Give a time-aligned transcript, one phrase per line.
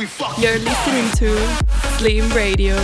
[0.00, 1.36] You're listening to
[1.98, 2.74] Slim Radio.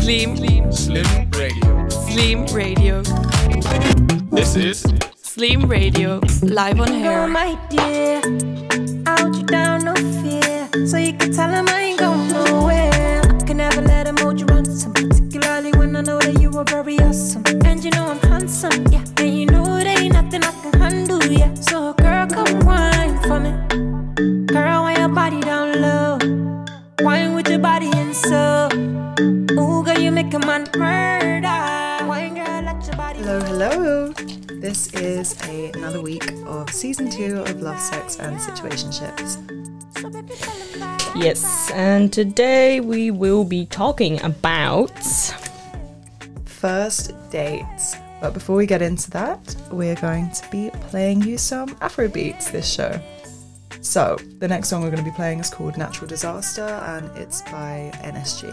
[0.00, 0.34] Slim.
[0.72, 1.88] Slim Radio.
[1.90, 3.02] Slim Radio.
[4.30, 4.86] This is
[5.20, 6.20] Slim Radio.
[6.40, 7.28] Live on Girl, air.
[7.28, 8.22] my dear,
[9.06, 10.86] I hold you down, no fear.
[10.86, 13.20] So you can tell him I ain't going nowhere.
[13.22, 16.64] I can never let him hold you ransom, particularly when I know that you are
[16.64, 17.42] very awesome.
[17.66, 19.04] And you know I'm handsome, yeah.
[19.18, 21.52] And you know there ain't nothing I can handle, yeah.
[21.52, 21.92] So
[34.84, 39.36] This is a, another week of season two of Love, Sex, and Situationships.
[39.98, 41.12] So baby, tell him that.
[41.16, 44.92] Yes, and today we will be talking about.
[46.44, 47.96] First dates.
[48.20, 52.50] But before we get into that, we're going to be playing you some Afro beats
[52.50, 53.00] this show.
[53.80, 57.40] So, the next song we're going to be playing is called Natural Disaster and it's
[57.42, 58.52] by NSG.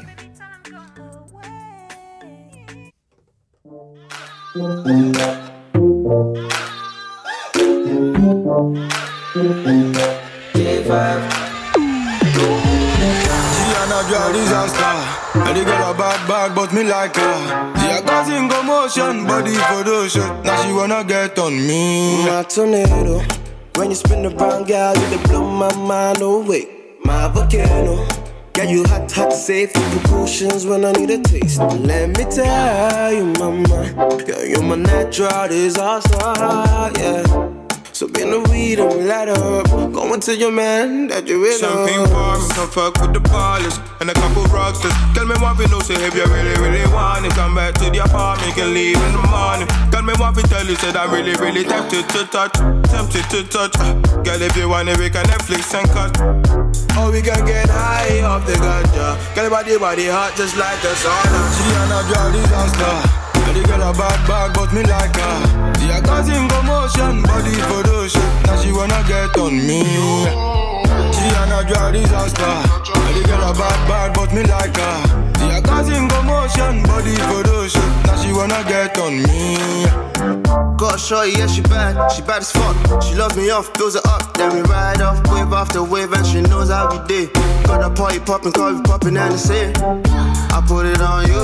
[13.92, 15.40] Natural disaster.
[15.40, 17.74] And the girl a bad bad, but me like her.
[17.80, 20.44] She a causing commotion, body photo shoot.
[20.44, 22.26] Now she wanna get on me.
[22.26, 23.22] My tornado.
[23.76, 26.68] When you spin around, girl, you dey blow my mind away.
[27.04, 28.06] My volcano.
[28.54, 31.60] Get you hot, hot, safety precautions when I need a taste.
[31.60, 36.18] Let me tell you, mama, girl, you're my natural disaster,
[37.00, 37.61] yeah.
[38.02, 39.70] So bring the weed and light up.
[39.70, 43.22] Go and tell your man that you're in Champagne for me, come fuck with the
[43.30, 44.90] ballers and a couple rockstars.
[45.14, 47.94] Tell me what we know, say if you really, really want it, come back to
[47.94, 49.70] the apartment, can leave in the morning.
[49.94, 52.58] Tell me what we tell you, said I'm really, really tempted to touch,
[52.90, 53.78] tempted to touch.
[54.26, 56.10] Girl, if you want it, we can Netflix and cut.
[56.98, 59.14] Oh, we can get high off the ganja.
[59.38, 61.38] Girl, body, body hot, just like the sauna.
[61.54, 63.31] She and a natural disaster.
[63.48, 65.74] And the girl a bad bad, but me like her.
[65.80, 68.32] She a causing commotion, body photo shoot.
[68.46, 69.84] Now she wanna get on me.
[71.16, 72.44] She a natural disaster.
[72.44, 75.32] And the girl a bad bad, but me like her.
[75.40, 77.94] She a causing commotion, body photo shoot.
[78.06, 79.58] Now she wanna get on me.
[80.78, 82.12] Got a shorty, yeah, she bad.
[82.12, 82.76] She bad as fuck.
[83.04, 84.34] She loves me off, fills it up.
[84.34, 87.28] Then we ride off, wave after wave, and she knows how we do.
[87.66, 89.78] Got a party popping, car we popping, and it's it.
[90.52, 91.44] I put it on you.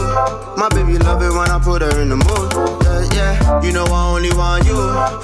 [0.58, 2.52] My baby love it when I put her in the mood.
[2.84, 3.62] Yeah, yeah.
[3.64, 4.76] You know I only want you.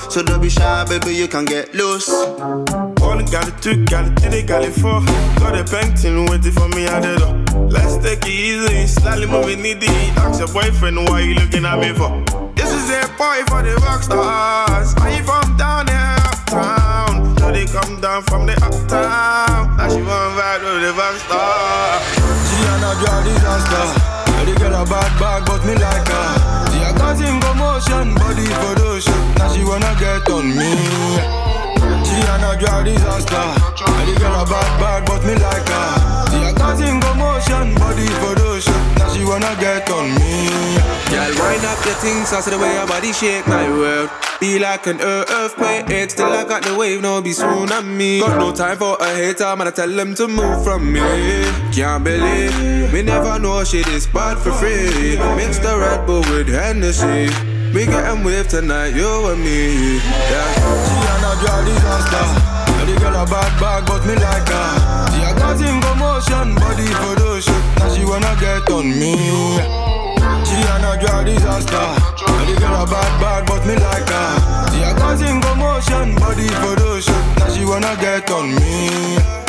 [0.09, 2.09] So don't be shy, baby, you can get loose.
[2.09, 5.01] I got it two, got it three, got it four.
[5.39, 7.69] Got a painting waiting for me at the door.
[7.69, 9.88] Let's take it easy, slightly moving needy.
[10.17, 12.23] Ask your boyfriend why you looking at me for.
[12.55, 14.93] This is a party for the rock stars.
[14.95, 15.82] Are you from down
[32.53, 33.36] a natural disaster.
[33.36, 36.30] And the girl a bad bad, but me like her.
[36.31, 38.74] She a causing commotion, body photo shoot.
[38.97, 40.50] Now she wanna get on me.
[41.09, 44.09] Girl, wind up your things, I see the way your body shake my world.
[44.40, 48.19] Be like an earthquake, it's still I got the wave, no be soon on me.
[48.19, 51.00] Got no time for a hater, man, I tell them to move from me.
[51.72, 55.18] Can't believe, me never know shit is bad for free.
[55.38, 57.53] Mix the Red Bull with Hennessy.
[57.73, 59.97] We getting wave tonight, you and me.
[59.97, 60.53] Yeah.
[60.85, 62.25] She and a natural disaster.
[62.69, 65.09] And the girl a bad bad, but me like her.
[65.09, 67.63] She a causing commotion, body photo shoot.
[67.79, 69.17] Now she wanna get on me.
[70.45, 71.88] She and a natural disaster.
[72.29, 74.69] And the girl a bad bad, but me like her.
[74.69, 77.25] She a causing commotion, body photo shoot.
[77.40, 79.44] Now she wanna get on me.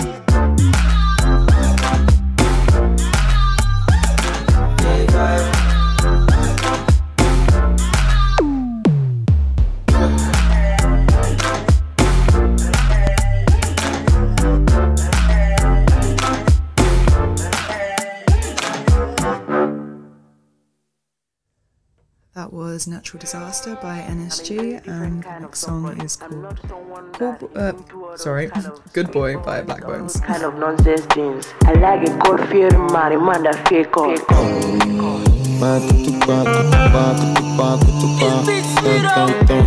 [22.44, 28.16] That was Natural Disaster by NSG and the next song is called Cool Bo- uh,
[28.18, 28.50] sorry,
[28.92, 30.22] Good Boy by Blaqbonez.
[30.22, 31.46] kind of nonsense things.
[31.64, 34.20] I like a God fearing man, a man that fake up.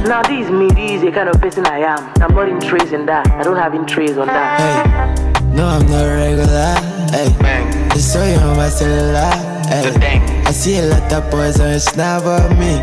[0.05, 2.13] Now this me, this is the kind of person I am.
[2.21, 3.27] I'm not interested in that.
[3.27, 4.59] I don't have interest on that.
[4.59, 6.75] Hey, no, I'm not regular.
[7.09, 9.25] Hey, just so you know my cellular.
[9.65, 12.77] Hey, I see a lot of boys on snap of me.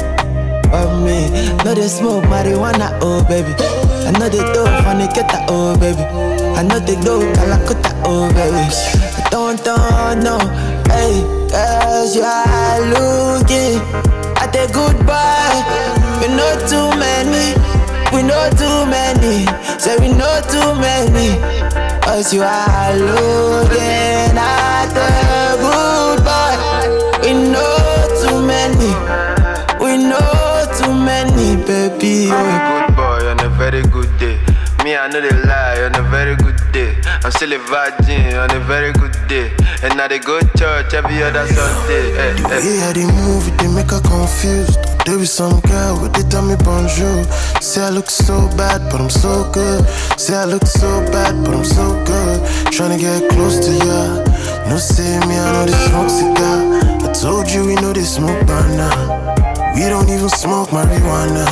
[0.74, 1.30] of me.
[1.62, 3.54] No they smoke marijuana, oh baby.
[4.06, 6.02] I know they do funny get that, oh baby.
[6.58, 8.66] I know they do calacuta, oh baby.
[9.22, 10.38] I don't, don't know,
[10.90, 13.78] hey, cause you are looking
[14.42, 15.54] at a good boy.
[16.18, 17.54] We know too many,
[18.10, 19.46] we know too many,
[19.78, 21.93] say we know too many.
[22.04, 26.54] Cause you are looking at a good boy.
[27.22, 27.76] We know
[28.22, 28.92] too many,
[29.82, 32.30] we know too many, baby.
[32.30, 34.38] I'm a good boy on a very good day.
[34.84, 36.90] Me, I know they lie on a very good day.
[37.24, 39.54] I'm still a virgin on a very good day.
[39.82, 42.12] And now they go church every other Sunday.
[42.12, 42.34] Eh, eh.
[42.34, 42.60] Hey, The hey.
[42.66, 44.78] way I they move it, they make her confused.
[45.06, 47.24] There be some girl with they tell me bonjour.
[47.62, 49.86] Say I look so bad, but I'm so good.
[50.18, 52.40] Say I look so bad, but I'm so good.
[52.74, 54.02] Tryna get close to ya.
[54.68, 56.58] No say me, I know they smoke cigar.
[57.06, 58.90] I told you we know they smoke banana.
[59.76, 61.44] We don't even smoke marijuana.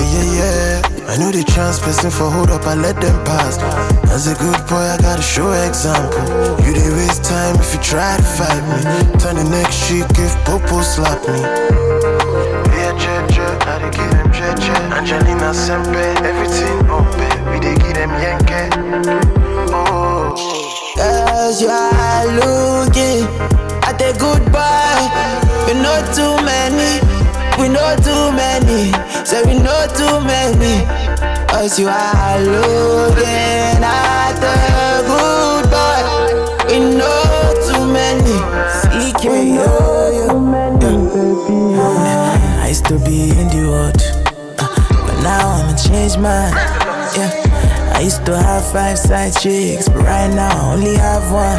[0.00, 1.10] Yeah, yeah, yeah.
[1.12, 3.58] I know they trans person for hold up, I let them pass.
[4.10, 6.22] As a good boy, I gotta show example.
[6.64, 8.80] You they waste time if you try to fight me.
[9.18, 11.40] Turn the next cheek if Popo slap me.
[12.78, 14.72] Yeah, che, che, I dey give them che, che.
[14.96, 17.36] Angelina Sempe, everything open.
[17.50, 18.62] We dey give them yanke.
[19.72, 20.34] Oh.
[20.96, 23.26] Cause you are looking
[23.84, 25.00] at a good boy.
[25.66, 27.00] We know too many,
[27.60, 28.90] we know too many,
[29.24, 30.86] say we know too many.
[31.46, 36.00] Cause you are looking at a good boy.
[36.68, 38.36] We know too many,
[39.28, 41.76] we know too many.
[42.62, 44.00] I used to be in the world,
[45.06, 46.52] but now I'm a changed man.
[47.16, 51.58] Yeah, I used to have five side chicks, but right now I only have one.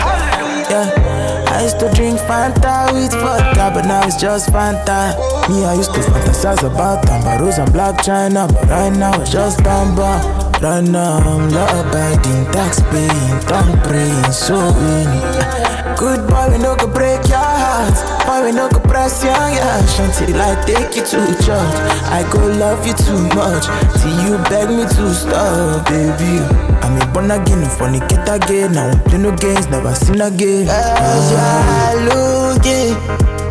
[0.71, 1.20] Yeah,
[1.51, 5.13] I used to drink Fanta with vodka, but now it's just Fanta.
[5.49, 9.59] Me, I used to fantasize about tambaros and black china, but right now it's just
[9.59, 10.21] tamba.
[10.61, 15.61] Right now I'm law abiding, tax paying, don't praying, so winning.
[15.97, 17.99] Good boy, we no go break your heart.
[18.25, 21.77] Boy, we no go press your yash until I take you to church.
[22.15, 23.67] I go love you too much
[23.99, 26.70] till you beg me to stop, baby.
[26.83, 28.73] I'm a born again, fornicate again.
[28.75, 30.67] Won't play no games, never sin again.
[30.67, 32.95] Cause you're looking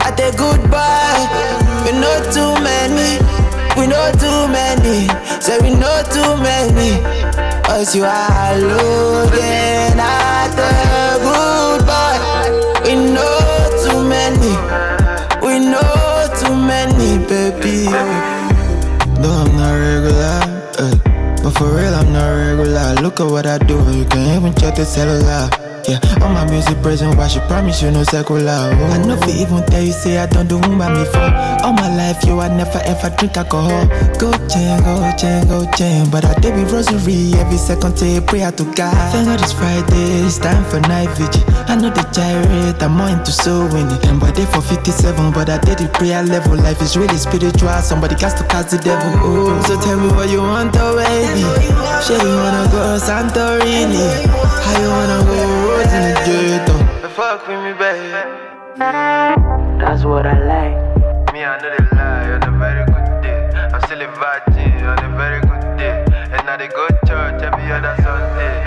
[0.03, 1.19] at a good boy.
[1.85, 3.19] We know too many,
[3.79, 5.09] we know too many.
[5.41, 7.01] Say we know too many.
[7.65, 11.10] Cause you are looking at a
[23.01, 25.49] Look at what I do, you can't even check the cellular.
[25.89, 28.69] Yeah, all my music present, why she promise you no secular.
[28.77, 28.91] Oh.
[28.93, 31.33] I know if even tell you say I don't do woman before.
[31.65, 33.87] All my life, you I never ever drink alcohol.
[34.19, 36.11] Go chain, go chain, go chain.
[36.11, 38.93] But I did be rosary every second day, prayer to God.
[39.13, 41.60] Thank God it's Friday, it's time for night vigil.
[41.71, 44.03] I know the gyrate, I'm more into soul winning.
[44.11, 46.57] And by day for 57, but I did the prayer level.
[46.57, 49.07] Life is really spiritual, somebody got to cast the devil.
[49.23, 51.47] Oh, so tell me what you want, baby.
[52.03, 54.03] Sure, you wanna go Santorini?
[54.27, 56.75] How you wanna go roads in the ghetto?
[57.15, 58.19] Fuck with me, baby.
[59.79, 60.75] That's what I like.
[61.33, 63.47] Me, I know they lie on a very good day.
[63.71, 66.03] I'm still a virgin on a very good day.
[66.35, 68.59] And now they go church every other Sunday.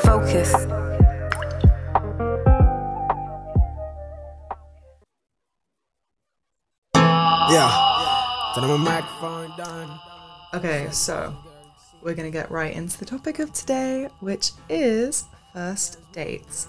[0.00, 0.85] Focus.
[7.48, 8.52] Yeah.
[8.54, 10.00] Turn on my microphone done.
[10.54, 11.36] Okay, so
[12.02, 16.66] we're going to get right into the topic of today, which is first dates.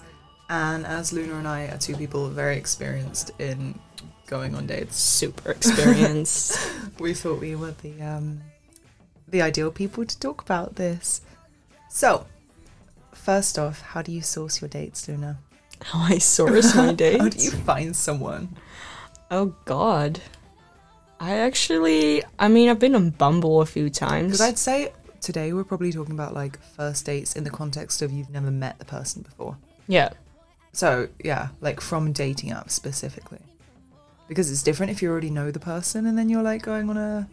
[0.48, 3.78] And as Luna and I are two people very experienced in
[4.26, 6.58] going on dates, Super experienced.
[6.98, 8.40] we thought we were the um,
[9.26, 11.22] the ideal people to talk about this.
[11.90, 12.26] So,
[13.12, 15.38] first off, how do you source your dates, Luna?
[15.82, 17.20] How I source my dates.
[17.22, 18.56] How do you find someone?
[19.30, 20.20] Oh God.
[21.20, 24.26] I actually, I mean, I've been on Bumble a few times.
[24.28, 28.12] Because I'd say today we're probably talking about like first dates in the context of
[28.12, 29.56] you've never met the person before.
[29.88, 30.10] yeah,
[30.72, 33.40] So yeah, like from dating apps specifically,
[34.28, 36.96] because it's different if you already know the person and then you're like going on
[36.96, 37.28] a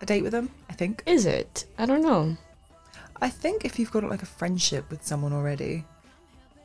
[0.00, 0.50] a date with them.
[0.68, 1.02] I think.
[1.06, 1.66] is it?
[1.78, 2.36] I don't know.
[3.22, 5.84] I think if you've got like a friendship with someone already,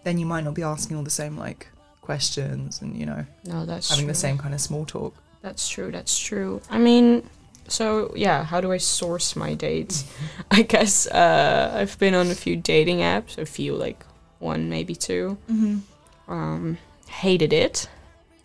[0.04, 1.68] then you might not be asking all the same like
[2.02, 4.14] questions and you know No, that's having true.
[4.14, 5.14] the same kind of small talk.
[5.42, 5.92] That's true.
[5.92, 6.62] That's true.
[6.70, 7.30] I mean,
[7.68, 10.06] so yeah, how do I source my dates?
[10.52, 13.38] I guess uh, I've been on a few dating apps.
[13.38, 14.06] A few, like
[14.40, 15.38] one, maybe two.
[15.50, 16.32] Mm-hmm.
[16.32, 16.78] Um,
[17.08, 17.90] hated it.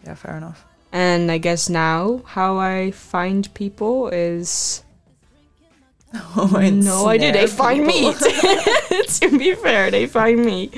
[0.04, 0.64] Yeah, fair enough.
[0.92, 4.84] And I guess now how I find people is
[6.36, 7.32] Oh, and no idea.
[7.32, 8.12] They snare find me.
[8.20, 10.70] to be fair, they find me.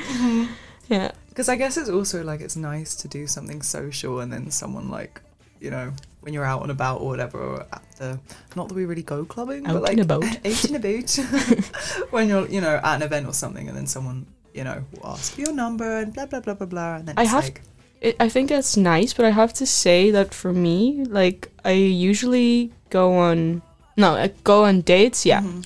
[0.89, 1.13] Yeah.
[1.29, 4.91] Because I guess it's also like it's nice to do something social and then someone
[4.91, 5.21] like,
[5.61, 8.19] you know, when you're out and about or whatever, or at the
[8.57, 10.25] not that we really go clubbing, Out but like and about.
[10.45, 11.17] out a about.
[12.11, 15.07] when you're, you know, at an event or something, and then someone, you know, will
[15.13, 17.63] ask for your number and blah blah blah blah blah, and then I have- like,
[18.01, 21.73] It, I think that's nice, but I have to say that for me, like I
[21.73, 23.63] usually go on
[23.97, 25.25] no, I go on dates.
[25.25, 25.61] Yeah, Mm-hmm.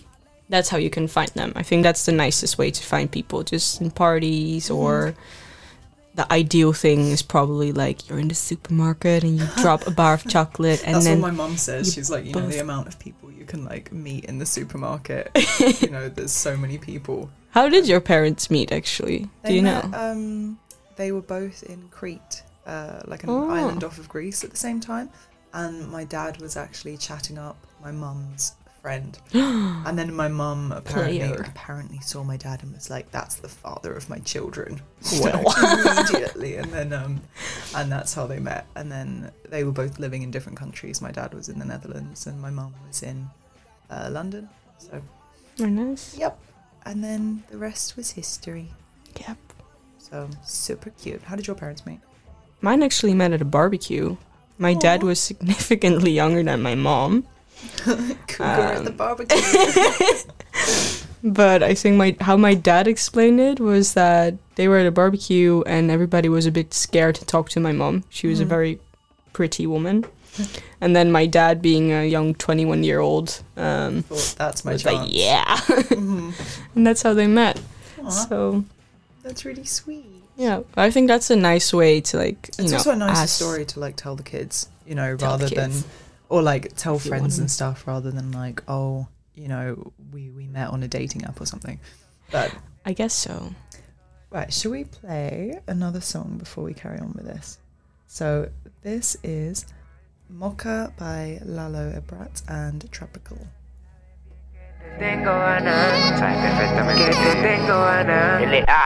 [0.49, 1.53] that's how you can find them.
[1.57, 4.77] I think that's the nicest way to find people, just in parties Mm-hmm.
[4.85, 5.15] or.
[6.15, 10.15] The ideal thing is probably like you're in the supermarket and you drop a bar
[10.15, 11.95] of chocolate and that's then what my mom says.
[11.95, 15.31] She's like, you know, the amount of people you can like meet in the supermarket.
[15.81, 17.31] you know, there's so many people.
[17.51, 19.29] How did your parents meet actually?
[19.45, 19.99] Do you met, know?
[19.99, 20.59] Um,
[20.97, 23.49] they were both in Crete, uh, like an Oh.
[23.49, 25.11] island off of Greece at the same time.
[25.53, 28.53] And my dad was actually chatting up my mum's
[28.83, 29.19] friend.
[29.33, 31.45] and then my mum apparently Player.
[31.47, 34.81] apparently saw my dad and was like, "That's the father of my children."
[35.21, 35.45] Well.
[35.99, 37.21] immediately, and then um,
[37.75, 38.67] and that's how they met.
[38.77, 41.01] And then they were both living in different countries.
[41.01, 43.29] My dad was in the Netherlands, and my mum was in
[43.91, 44.49] uh, London.
[44.79, 45.01] So
[45.57, 46.17] Very nice.
[46.17, 46.39] Yep.
[46.85, 48.69] And then the rest was history.
[49.27, 49.39] Yep.
[49.99, 51.23] So super cute.
[51.23, 52.01] How did your parents meet?
[52.61, 54.17] Mine actually met at a barbecue.
[54.59, 57.27] My dad was significantly younger than my mom.
[58.27, 59.37] Cougar at the Um, barbecue.
[61.23, 64.91] But I think my how my dad explained it was that they were at a
[64.91, 68.05] barbecue and everybody was a bit scared to talk to my mom.
[68.09, 68.49] She was a Mhm.
[68.49, 68.81] very
[69.35, 70.05] pretty woman.
[70.81, 74.83] And then my dad, being a young 21 year old, um, Thought that's my was
[74.83, 74.97] chance.
[75.03, 75.57] like, yeah.
[75.91, 76.33] Mhm.
[76.75, 77.61] and that's how they met.
[78.03, 78.09] Aw.
[78.09, 78.65] So,
[79.23, 80.07] That's really sweet.
[80.39, 83.31] yeah, I think that's a nice way to, like, you It's know, also a nice
[83.31, 85.73] story to like tell the kids, you know, rather than.
[86.31, 90.47] Or like tell If friends and stuff rather than like, oh, you know, we we
[90.47, 91.79] met on a dating app or something.
[92.31, 92.55] But
[92.87, 93.53] I guess so.
[94.31, 97.59] Right, shall we play another song before we carry on with this?
[98.07, 98.49] So
[98.83, 99.67] this is
[100.29, 103.39] Mocha by Lalo Ebratt and Tropical.
[105.01, 108.43] Tengo ganas, sabes perfectamente que te tengo ganas.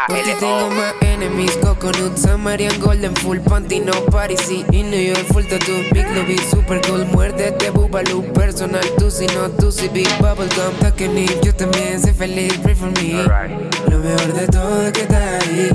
[0.06, 5.26] Ti tengo más enemies, coconut, Samarian, golden, full panty, no party, sí, in New York,
[5.32, 10.06] full tattoo, big lobby, super cool, muérdete, bubaloo, personal, tú si no, tú si big
[10.20, 13.24] bubble gum, taquení, yo también soy feliz, pray for me.
[13.90, 15.70] Lo mejor de todo es que estás ahí,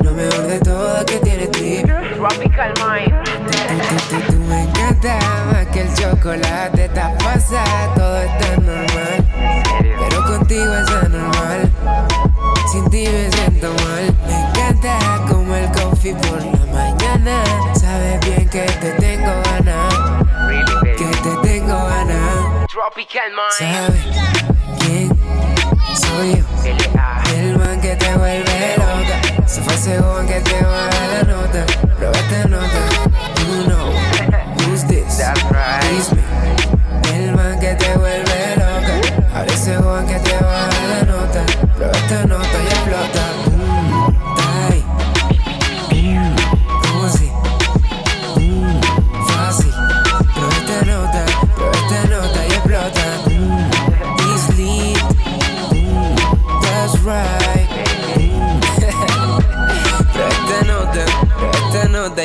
[0.00, 1.82] lo mejor de todo es que tienes ti.
[1.82, 3.24] Tropical mind.
[3.26, 5.18] Tú, tú, tú me encanta
[5.50, 9.31] más que el chocolate, está pasada, todo está normal,
[10.42, 11.72] contigo es anormal.
[12.72, 14.14] Sin ti me siento mal.
[14.26, 17.44] Me encanta como el coffee por la mañana.
[17.74, 19.94] Sabes bien que te tengo ganas.
[20.98, 22.66] Que te tengo ganas.
[23.58, 24.04] ¿Sabes
[24.80, 25.16] quién
[25.94, 26.44] soy yo?
[27.36, 29.46] El man que te vuelve loca.
[29.46, 30.91] Se fue ese que te baja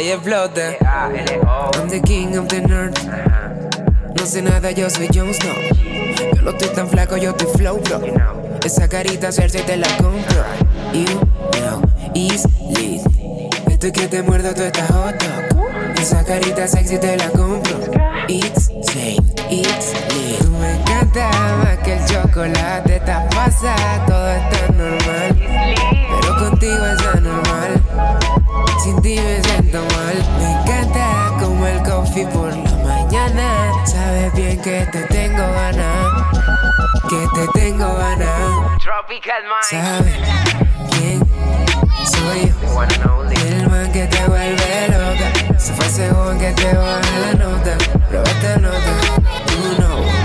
[0.07, 0.77] y explota.
[1.75, 2.97] I'm the king of the north.
[4.15, 5.53] No sé nada, yo soy Jon Snow.
[6.33, 7.99] Yo no estoy tan flaco, yo estoy flow, bro.
[8.63, 10.43] Esa carita Cersei te la compro.
[10.93, 11.05] You
[11.59, 11.81] know,
[12.15, 13.01] is lit.
[13.69, 15.99] Esto que te muerdo, tú estás hot dog.
[15.99, 17.77] Esa carita sexy te la compro.
[18.29, 19.17] It's same,
[19.49, 20.39] it's lit.
[20.39, 21.29] Tú me encanta
[21.63, 22.95] más que el chocolate.
[22.95, 25.96] Estás pasada, todo está normal.
[26.27, 27.81] Pero contigo es anormal.
[28.83, 30.15] Sin ti me siento mal.
[30.39, 33.71] Me encanta como el coffee por la mañana.
[33.85, 36.07] Sabes bien que te tengo ganas.
[37.09, 38.77] Que te tengo ganas.
[38.83, 39.63] Tropical mind.
[39.69, 40.15] ¿Sabes
[40.91, 41.19] quién
[42.05, 43.23] soy yo?
[43.47, 45.57] El man que te vuelve loca.
[45.57, 47.77] Se fue joven que te baja la nota.
[48.09, 49.17] Prueba esta nota.
[49.47, 50.16] You know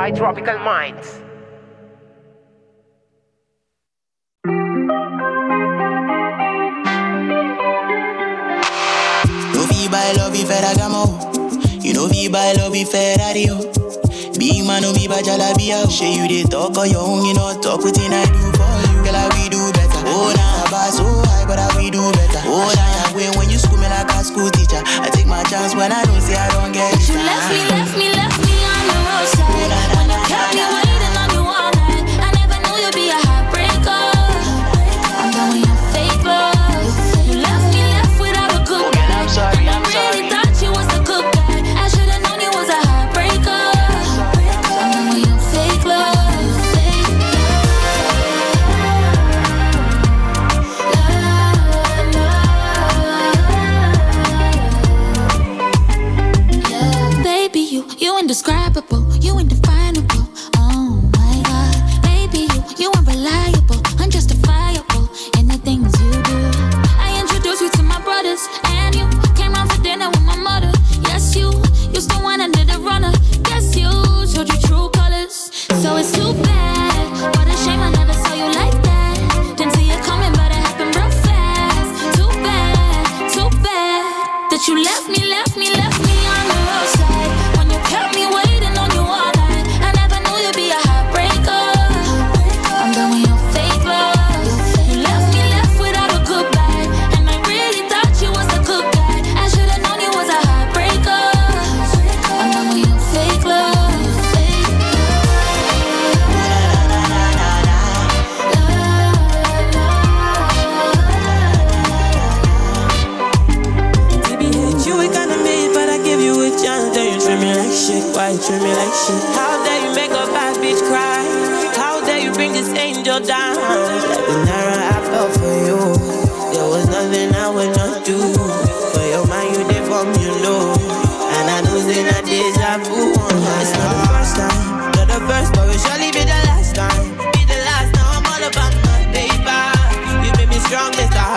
[0.00, 1.19] by Trapical Minds.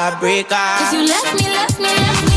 [0.03, 0.49] heartbreaker.
[0.49, 2.33] Cause you left me, left me, left me.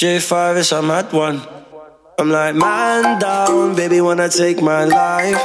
[0.00, 1.42] J5 is I'm at one.
[2.18, 5.38] I'm like, man down, baby, wanna take my life.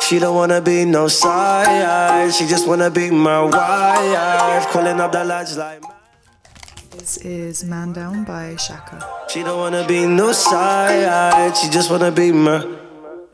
[0.00, 4.68] She don't wanna be no side, she just wanna be my wife.
[4.68, 5.82] Calling up the lads like.
[6.92, 9.06] This is Man Down by Shaka.
[9.28, 12.64] She don't wanna be no side, she just wanna be my.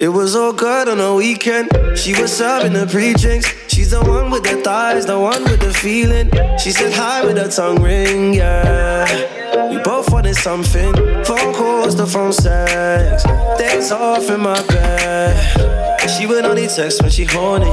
[0.01, 1.71] It was all good on a weekend.
[1.97, 3.47] She was serving the pre drinks.
[3.69, 6.29] She's the one with the thighs, the one with the feeling.
[6.59, 9.36] She said hi with her tongue ring, yeah.
[9.71, 10.93] We both wanted something.
[11.25, 13.23] Phone calls, the phone sex.
[13.59, 16.11] Days off in my bed.
[16.11, 17.73] She would only text when she horny.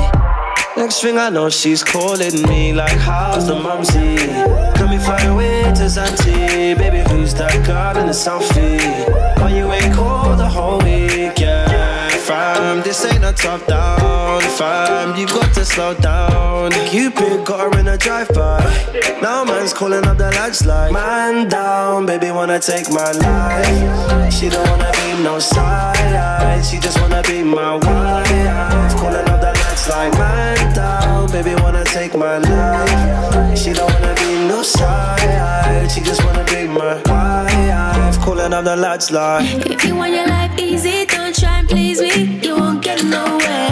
[0.77, 4.15] Next thing I know, she's calling me like, How's the mumsy?
[4.77, 6.77] Can we fly away to Zante?
[6.77, 8.79] Baby, who's that girl in the selfie?
[9.39, 11.82] Why you ain't called the whole weekend?
[12.33, 12.81] fam.
[12.81, 15.15] This ain't a top down, fam.
[15.15, 16.71] You got to slow down.
[16.89, 18.59] Cupid got her in a drive by.
[19.21, 24.33] Now man's calling up the lads like, man down, baby wanna take my life.
[24.33, 28.91] She don't wanna be no side, she just wanna be my wife.
[28.99, 33.57] Calling up the lads like, man down, baby wanna take my life.
[33.61, 38.17] She don't wanna be no side, she just wanna be my wife.
[38.25, 41.05] Calling up the lads like, if you want your life easy.
[41.05, 41.22] Don't
[42.03, 43.71] sweet, you won't get nowhere.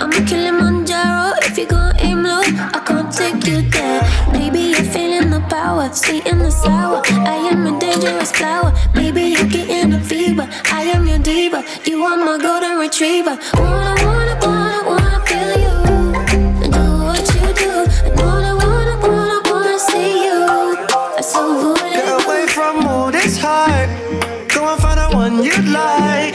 [0.00, 2.42] I'm a Kilimanjaro if you go aim low.
[2.76, 4.02] I can't take you there.
[4.32, 7.02] Maybe you're feeling the power, sweet in the sour.
[7.06, 8.72] I am a dangerous flower.
[8.94, 10.48] Maybe you're getting a fever.
[10.70, 11.64] I am your diva.
[11.84, 13.38] You are my golden retriever.
[13.54, 15.74] Wanna, wanna, wanna, wanna feel you.
[25.44, 26.34] you'd like.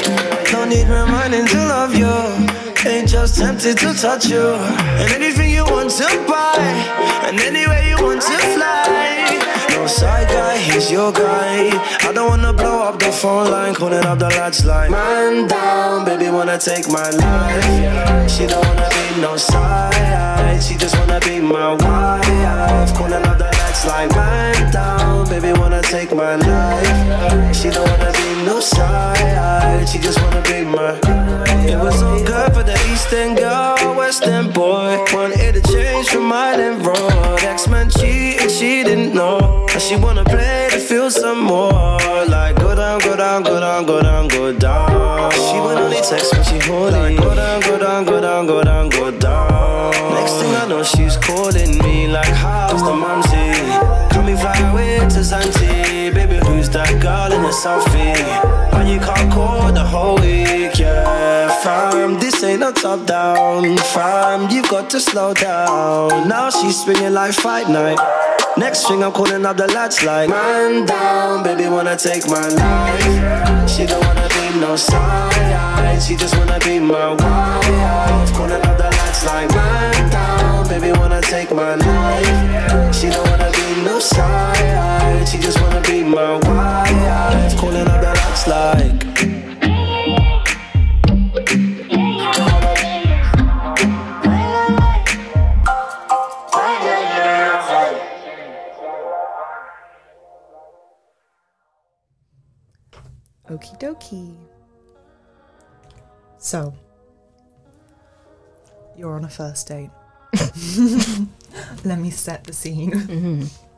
[0.52, 0.86] No need
[1.30, 2.90] reminding to love you.
[2.90, 4.54] Ain't just tempted to touch you.
[5.00, 6.58] And anything you want to buy.
[7.26, 9.40] And anywhere you want to fly.
[9.76, 11.70] No side guy, he's your guy.
[12.08, 16.06] I don't wanna blow up the phone line, calling up the lads like Man down,
[16.06, 18.32] baby wanna take my life.
[18.32, 22.94] She don't wanna be no side, she just wanna be my wife.
[22.94, 27.56] Calling up the lads like Man down, baby wanna take my life.
[27.56, 31.00] She don't wanna be no side, she just wanna be my.
[31.68, 34.98] It was all good for the Eastern girl, Western boy.
[35.14, 37.40] Wanted to change from Island Road.
[37.42, 39.68] X-Men cheated, she didn't know.
[39.72, 41.98] And she wanna play to feel some more.
[42.28, 45.32] Like go down, go down, go down, go down, go down.
[45.32, 46.98] She would only text when she horny.
[46.98, 50.14] Like go down, go down, go down, go down, go down.
[50.14, 53.52] Next thing I know, she's calling me like, how's the mumsy?
[54.12, 55.79] Can we fly away to Zante?
[57.50, 58.14] In selfie?
[58.72, 63.76] Why you can't call the whole week, yeah Fam, this ain't no top down.
[63.92, 66.28] Fam, you've got to slow down.
[66.28, 67.98] Now she's swinging like fight night.
[68.56, 73.68] Next thing I'm calling up the lads like Man down, baby wanna take my life.
[73.68, 78.32] She don't wanna be no side She just wanna be my wife.
[78.38, 82.96] Calling up the lads like Man down, baby wanna take my life.
[82.96, 88.48] She don't wanna no side She just wanna be my wife Calling up the lads
[88.48, 89.10] like
[103.50, 104.36] Okie dokie.
[106.38, 106.72] So,
[108.96, 109.90] you're on a first date.
[111.84, 112.92] Let me set the scene.
[112.92, 113.69] Mm-hmm.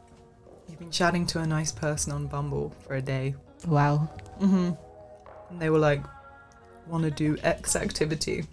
[0.92, 3.36] Chatting to a nice person on Bumble for a day.
[3.66, 4.10] Wow.
[4.42, 4.72] Mm-hmm.
[5.50, 6.04] And they were like,
[6.88, 8.46] want to do X activity.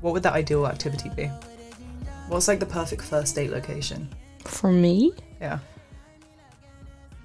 [0.00, 1.30] What would that ideal activity be?
[2.28, 4.08] What's like the perfect first date location?
[4.44, 5.12] For me?
[5.40, 5.58] Yeah.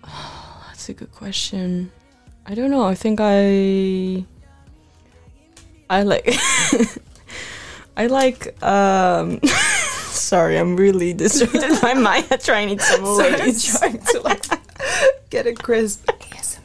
[0.67, 1.91] That's a good question.
[2.45, 2.83] I don't know.
[2.83, 4.25] I think I
[5.89, 6.27] I like
[7.97, 9.39] I like um
[10.11, 13.77] sorry, I'm really distracted by Maya trying to some Sorry, words.
[13.77, 14.45] trying to like
[15.31, 16.59] get a crisp ASMR.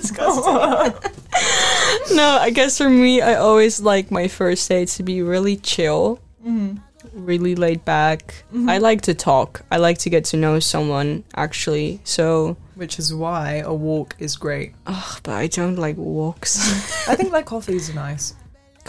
[2.14, 6.20] no, I guess for me I always like my first dates to be really chill.
[6.46, 6.80] Mhm.
[7.12, 8.44] Really laid back.
[8.54, 8.70] Mhm.
[8.70, 9.62] I like to talk.
[9.70, 12.00] I like to get to know someone actually.
[12.04, 14.72] So Which is why a walk is great.
[14.86, 16.58] Ugh, but I don't like walks.
[17.08, 18.34] I think like coffees are nice.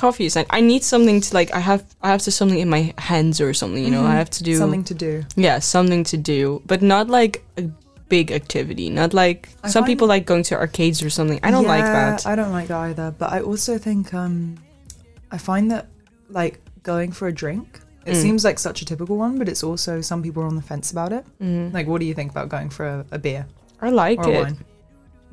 [0.01, 2.69] Coffee is like I need something to like I have I have to something in
[2.77, 4.03] my hands or something, you know.
[4.03, 4.13] Mhm.
[4.13, 5.13] I have to do Something to do.
[5.47, 7.63] Yeah, something to do, but not like a
[8.15, 8.87] big activity.
[9.01, 11.39] Not like I some people like going to arcades or something.
[11.47, 12.25] I don't like that.
[12.31, 13.07] I don't like that either.
[13.21, 14.33] But I also think um
[15.35, 15.85] I find that
[16.39, 16.55] like
[16.91, 17.67] going for a drink,
[18.09, 18.21] it Mm.
[18.25, 20.87] seems like such a typical one, but it's also some people are on the fence
[20.95, 21.23] about it.
[21.39, 21.73] Mhm.
[21.77, 23.43] Like what do you think about going for a, a beer?
[23.87, 24.57] I like it wine?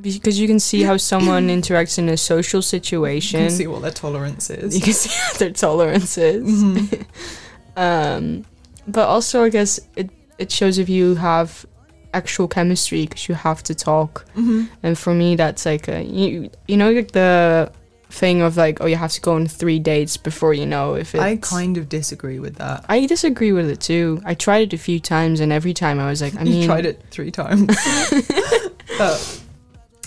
[0.01, 3.41] Because you can see how someone interacts in a social situation.
[3.41, 4.75] You can see what their tolerance is.
[4.77, 6.45] You can see what their tolerance is.
[6.45, 7.05] Mhm.
[7.77, 8.45] um,
[8.87, 11.67] but also, I guess it it shows if you have
[12.15, 14.25] actual chemistry because you have to talk.
[14.37, 14.69] Mhm.
[14.83, 17.71] And for me, that's like a, you you know like the
[18.11, 21.15] thing of like oh you have to go on three dates before you know if
[21.15, 21.23] it's.
[21.23, 22.85] I kind of disagree with that.
[22.89, 24.23] I disagree with it too.
[24.25, 26.67] I tried it a few times, and every time I was like, I you mean,
[26.67, 27.77] tried it three times.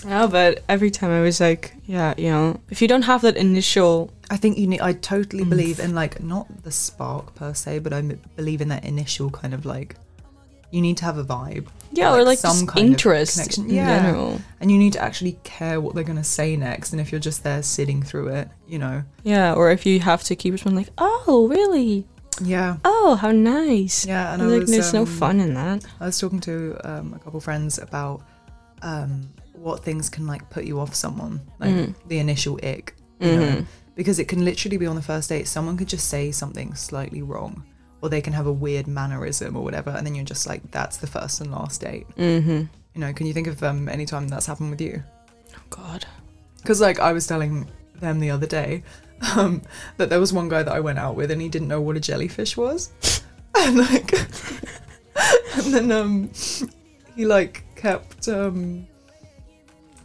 [0.04, 3.36] No, but every time I was like, yeah, you know, if you don't have that
[3.36, 4.80] initial, I think you need.
[4.80, 8.00] I totally believe in like not the spark per se, but I
[8.36, 9.96] believe in that initial kind of like.
[10.70, 11.66] You need to have a vibe.
[11.92, 13.64] Yeah, or, like, just of interest connection.
[13.68, 14.00] in Yeah.
[14.00, 14.40] general.
[14.58, 16.92] And you need to actually care what they're gonna say next.
[16.92, 19.04] And if you're just there sitting through it, you know.
[19.22, 22.06] yeah, or if you have to keep someone like, oh, really?
[22.42, 22.76] Yeah.
[22.86, 24.06] Oh, how nice.
[24.06, 25.84] Yeah, and I like, was, there's no um, fun in that.
[26.00, 28.22] I was talking to um, a couple friends about
[28.80, 29.28] um,
[29.62, 31.94] what things can like put you off someone, like Mhm.
[32.08, 33.66] the initial ick, you know, Mhm.
[33.94, 35.46] because it can literally be on the first date.
[35.46, 37.62] Someone could just say something slightly wrong,
[38.00, 40.96] or they can have a weird mannerism or whatever, and then you're just like, that's
[40.96, 42.06] the first and last date.
[42.18, 42.68] Mhm.
[42.94, 45.02] You know, can you think of um, any time that's happened with you?
[45.56, 46.06] Oh, God.
[46.56, 47.68] Because like I was telling
[48.00, 48.82] them the other day
[49.36, 49.62] um,
[49.98, 51.96] that there was one guy that I went out with and he didn't know what
[51.96, 52.90] a jellyfish was.
[53.56, 54.12] and like,
[55.56, 56.30] and then um,
[57.14, 58.86] he like kept um,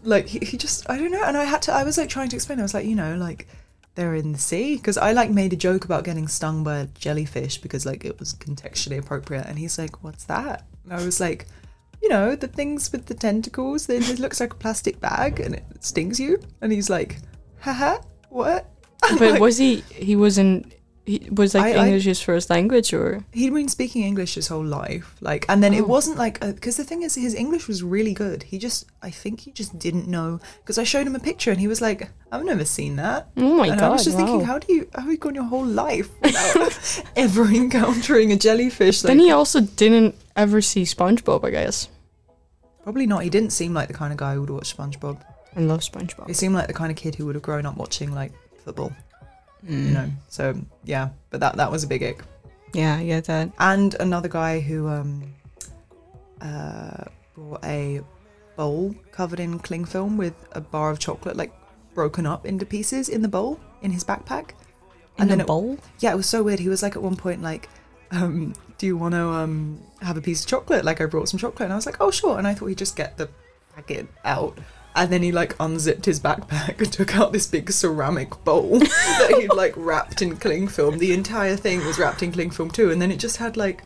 [0.08, 2.30] like he, he just I don't know, and I had to I was like trying
[2.30, 2.60] to explain.
[2.60, 3.48] I was like, you know, like
[3.96, 6.86] they're in the sea because I like made a joke about getting stung by a
[6.86, 10.66] jellyfish because like it was contextually appropriate, and he's like, what's that?
[10.84, 11.46] And I was like.
[12.00, 15.56] You know, the things with the tentacles, then it looks like a plastic bag and
[15.56, 16.40] it stings you.
[16.62, 17.18] And he's like,
[17.60, 17.98] haha,
[18.30, 18.70] what?
[19.18, 19.78] But like- was he?
[19.90, 20.72] He wasn't.
[21.08, 24.50] He was like I- I- English his first language, or he'd been speaking English his
[24.50, 25.78] whole life, like, and then Oh.
[25.78, 28.44] it wasn't like uh, because the thing is, his English was really good.
[28.44, 31.62] He just, I think, he just didn't know because I showed him a picture and
[31.62, 34.42] he was like, "I've never seen that." Oh my and I was God, just thinking,
[34.42, 39.02] how do you, how have you gone your whole life without ever encountering a jellyfish?
[39.02, 41.46] then he also didn't ever see SpongeBob.
[41.46, 41.88] I guess.
[42.84, 43.24] probably not.
[43.24, 45.22] He didn't seem like the kind of guy who would watch SpongeBob.
[45.56, 46.28] I love SpongeBob.
[46.28, 48.32] He seemed like the kind of kid who would have grown up watching like
[48.66, 48.92] football.
[49.66, 49.86] Mm.
[49.88, 52.24] You know, so yeah, but that that was a big ick.
[52.74, 53.52] Yeah, yeah, that.
[53.60, 55.34] and another guy who um
[56.42, 58.02] uh brought a
[58.56, 61.52] bowl covered in cling film with a bar of chocolate like
[61.94, 64.52] broken up into pieces in the bowl in his backpack
[65.18, 65.78] In a it- bowl?
[66.00, 67.70] yeah it was so weird he was like at one point like
[68.12, 71.40] um do you want to um have a piece of chocolate like i brought some
[71.40, 73.30] chocolate and i was like oh sure and i thought he'd just get the
[73.76, 74.58] packet out
[74.96, 79.36] and then he like unzipped his backpack and took out this big ceramic bowl that
[79.40, 80.98] he'd like wrapped in cling film.
[80.98, 83.84] The entire thing was wrapped in cling film too, and then it just had like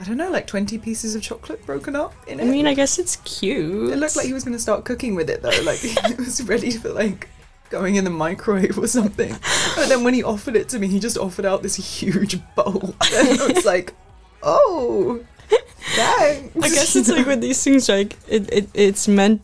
[0.00, 2.44] I don't know, like twenty pieces of chocolate broken up in it.
[2.44, 3.92] I mean, I guess it's cute.
[3.92, 6.42] it looked like he was going to start cooking with it though, like he was
[6.44, 7.28] ready for like
[7.70, 9.34] going in the microwave or something.
[9.74, 12.94] But then when he offered it to me, he just offered out this huge bowl,
[13.12, 13.94] and I was like,
[14.42, 15.24] oh.
[15.80, 16.56] Thanks.
[16.56, 19.40] I guess it's like with these things, like it, it it's meant.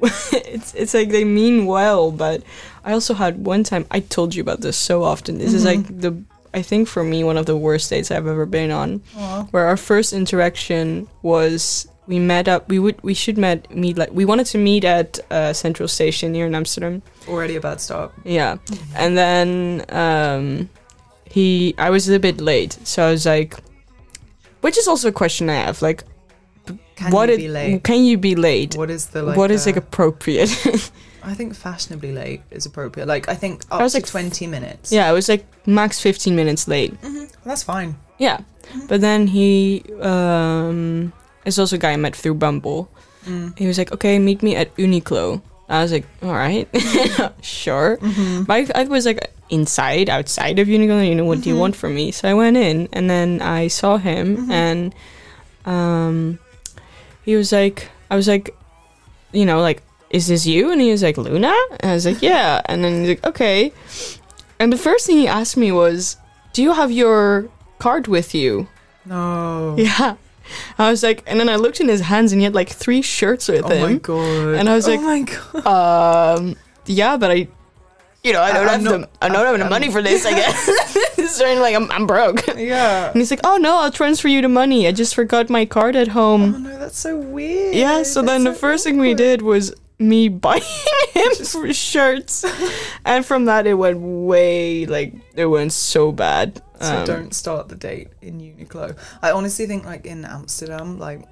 [0.32, 2.42] it's it's like they mean well, but
[2.84, 3.86] I also had one time.
[3.90, 5.38] I told you about this so often.
[5.38, 6.22] This is like the
[6.54, 9.02] I think for me one of the worst dates I've ever been on.
[9.16, 9.44] Aw.
[9.50, 12.68] Where our first interaction was we met up.
[12.68, 16.34] We would we should met meet like we wanted to meet at uh, Central Station
[16.34, 17.02] here in Amsterdam.
[17.28, 18.12] already a bad start.
[18.24, 18.56] Yeah.
[18.96, 20.68] And then um
[21.30, 22.78] he I was a bit late.
[22.84, 23.56] So I was like
[24.60, 25.82] which is also a question I have.
[25.82, 26.04] Like
[26.98, 27.84] Can what you it- be late?
[27.84, 28.74] Can you be late?
[28.76, 29.36] What is the like?
[29.38, 30.50] what is like uh, appropriate?
[31.22, 33.06] I think fashionably late is appropriate.
[33.06, 34.90] Like I think up I was to like twenty minutes.
[34.90, 36.94] yeah, I was like max 15 minutes late.
[37.44, 37.94] that's fine.
[38.18, 38.40] Yeah.
[38.88, 41.12] But then he um
[41.44, 42.88] is also a guy I met through Bumble.
[43.26, 43.54] Mm.
[43.58, 46.66] He was like, "Okay, meet me at Uniqlo." I was like, "All right,
[47.42, 48.44] sure." Mm-hmm.
[48.44, 51.06] But I, I was like inside, outside of Uniqlo.
[51.06, 51.60] You know, what do you Mhm.
[51.60, 52.10] want from me?
[52.10, 54.50] So I went in, and then I saw him, Mhm.
[54.50, 54.80] and
[55.66, 56.38] um,
[57.28, 58.56] he was like, I was like,
[59.32, 60.72] you know, like, is this you?
[60.72, 61.52] And he was like, Luna.
[61.80, 62.62] And I was like, yeah.
[62.64, 63.70] And then he's like, okay.
[64.58, 66.16] And the first thing he asked me was,
[66.54, 68.66] do you have your card with you?
[69.04, 69.76] No.
[69.88, 70.16] Yeah.
[70.78, 73.02] I was like, and then I looked in his hands, and he had like three
[73.02, 73.82] shirts with Oh him.
[73.92, 74.54] my god.
[74.56, 75.20] And I was oh like, my
[75.60, 76.38] god.
[76.40, 77.48] um, yeah, but I,
[78.24, 80.24] you know, I don't I'm have the, I don't have the money for this.
[80.24, 80.96] I guess.
[81.38, 82.44] so I'm like, I'm, I'm broke.
[82.58, 83.08] Yeah.
[83.10, 84.86] And he's like, oh no, I'll transfer you the money.
[84.86, 86.54] I just forgot my card at home.
[86.54, 87.74] Oh no, that's so weird.
[87.74, 90.62] Yeah, so then the first thing we did was me buying
[91.12, 92.44] him for shirts.
[93.04, 96.62] and from that it went way like it went so bad.
[96.80, 98.96] So Um, don't start the date in Uniqlo.
[99.22, 101.22] I honestly think like in Amsterdam, like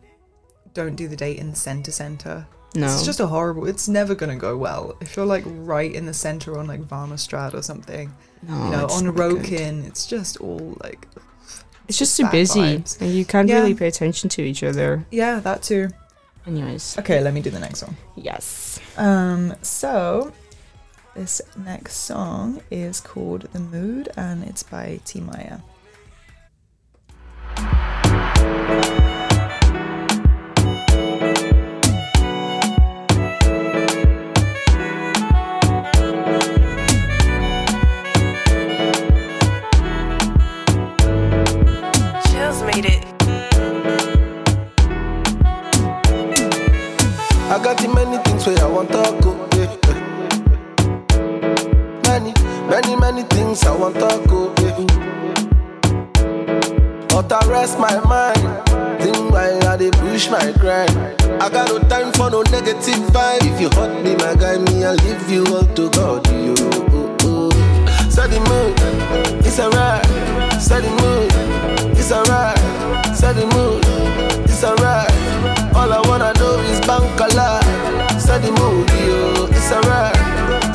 [0.75, 2.47] don't do the date in the center center.
[2.75, 2.87] No.
[2.87, 4.97] It's just a horrible it's never gonna go well.
[5.01, 8.12] If you're like right in the center on like Varmastrad or something.
[8.42, 9.85] No, you know, on not good.
[9.87, 11.07] It's just all like
[11.88, 12.61] It's just too busy.
[12.61, 13.01] vibes.
[13.01, 13.57] And you can't Yeah.
[13.61, 15.05] really pay attention to each other.
[15.11, 15.88] Yeah, that too.
[16.46, 16.96] Anyways.
[16.99, 17.96] Okay, let me do the next one.
[18.14, 18.79] Yes.
[18.96, 20.33] Um, so
[21.14, 25.59] this next song is called The Mood and it's by T Maya.
[42.78, 43.04] It.
[47.48, 49.32] I got the many things where I want to go.
[49.56, 49.76] Yeah.
[52.04, 52.34] Many,
[52.68, 54.52] many, many things I want to go.
[54.60, 54.76] Yeah.
[57.08, 58.42] But I rest my mind.
[59.00, 60.90] Think why I dey push my grind.
[61.40, 63.40] I got no time for no negative vibe.
[63.42, 66.26] If you hurt me, my guy, me, I leave you all to God.
[66.28, 66.54] You.
[68.10, 68.74] Set the mood,
[69.46, 70.04] it's alright.
[70.60, 71.30] Set the mood,
[72.07, 72.57] it's alright.
[73.16, 73.83] Set the mood,
[74.45, 75.11] it's alright.
[75.75, 77.61] All I wanna know is bankala.
[78.21, 80.14] Set the mood, yo, it's alright.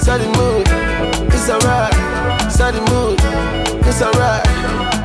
[0.02, 0.68] Set the mood,
[1.32, 1.94] it's alright.
[2.52, 3.18] Set the mood,
[3.88, 4.46] it's alright.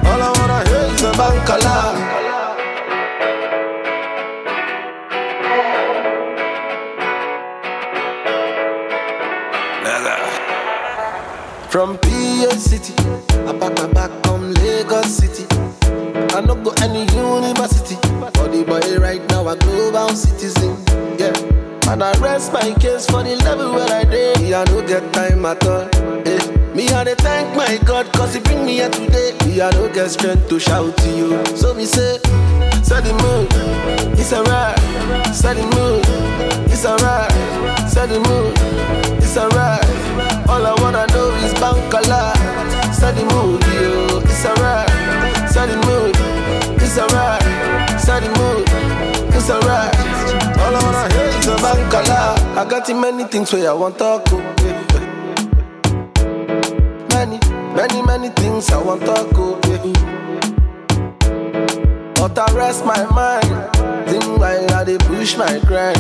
[0.05, 1.95] All I wanna hear is a bankala.
[1.95, 2.47] bankala.
[11.71, 11.99] From
[20.17, 20.77] citizen.
[21.19, 21.33] Yeah,
[21.93, 24.39] and I rest my case for the level where I did.
[24.53, 25.89] I no get time at all.
[26.27, 26.41] Eh.
[26.75, 29.33] Me I dey thank my God cause he bring me here today.
[29.47, 31.45] Me I no get strength to shout to you.
[31.57, 32.19] So me say,
[32.83, 33.49] set the mood,
[34.19, 34.77] it's alright.
[35.35, 36.05] Set the mood,
[36.71, 37.33] it's alright.
[37.89, 38.53] Set the mood,
[39.23, 39.85] it's alright.
[40.49, 42.35] All I wanna know is bankala.
[42.93, 44.89] Set the mood, yo, it's alright.
[45.49, 46.15] Set the mood,
[46.83, 47.43] it's alright.
[47.99, 48.69] Set the mood,
[49.35, 49.96] it's alright.
[50.67, 52.37] All I wanna hear is a bankala.
[52.57, 54.27] I got in many things where I want to talk.
[54.33, 54.83] yeah.
[57.15, 57.39] Many,
[57.75, 59.61] many, many things I want to go.
[62.15, 63.47] But I rest my mind.
[64.09, 65.99] Think while I dey push my grind.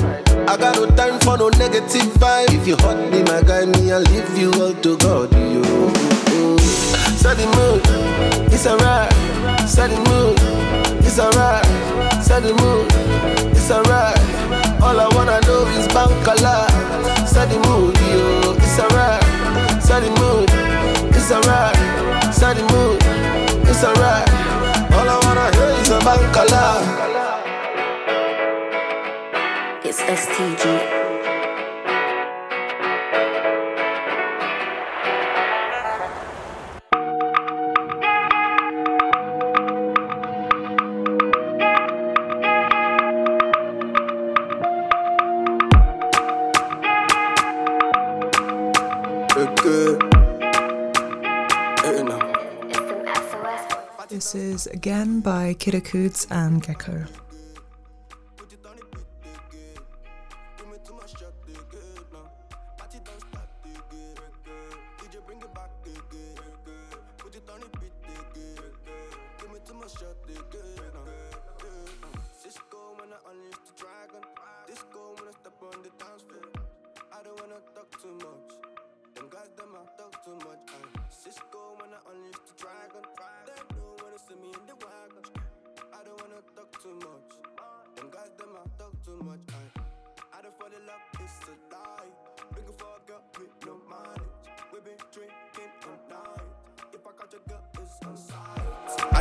[0.50, 2.50] I got no time for no negative vibe.
[2.50, 5.32] If you hurt me, my guy, me I leave you all to God.
[5.32, 5.62] You.
[7.22, 7.82] Set the mood,
[8.52, 9.12] it's alright.
[9.68, 10.36] Set the mood,
[11.06, 11.64] it's alright.
[12.22, 12.86] Set the mood,
[13.56, 14.15] it's alright.
[14.86, 16.68] All I wanna know is bankala.
[17.26, 19.20] Set the mood, yo, it's alright.
[19.82, 20.48] Set the mood,
[21.12, 21.74] it's alright.
[22.32, 23.02] Set the mood,
[23.68, 24.28] it's alright.
[24.94, 26.64] All I wanna hear is a bankala.
[29.84, 31.25] It's STG.
[54.56, 57.25] Is again by Kida Kudz and Geko.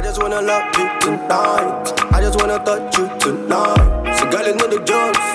[0.06, 2.14] Just wanna love you tonight.
[2.14, 4.14] I just wanna touch you tonight.
[4.14, 5.26] So girl, you know the jokes.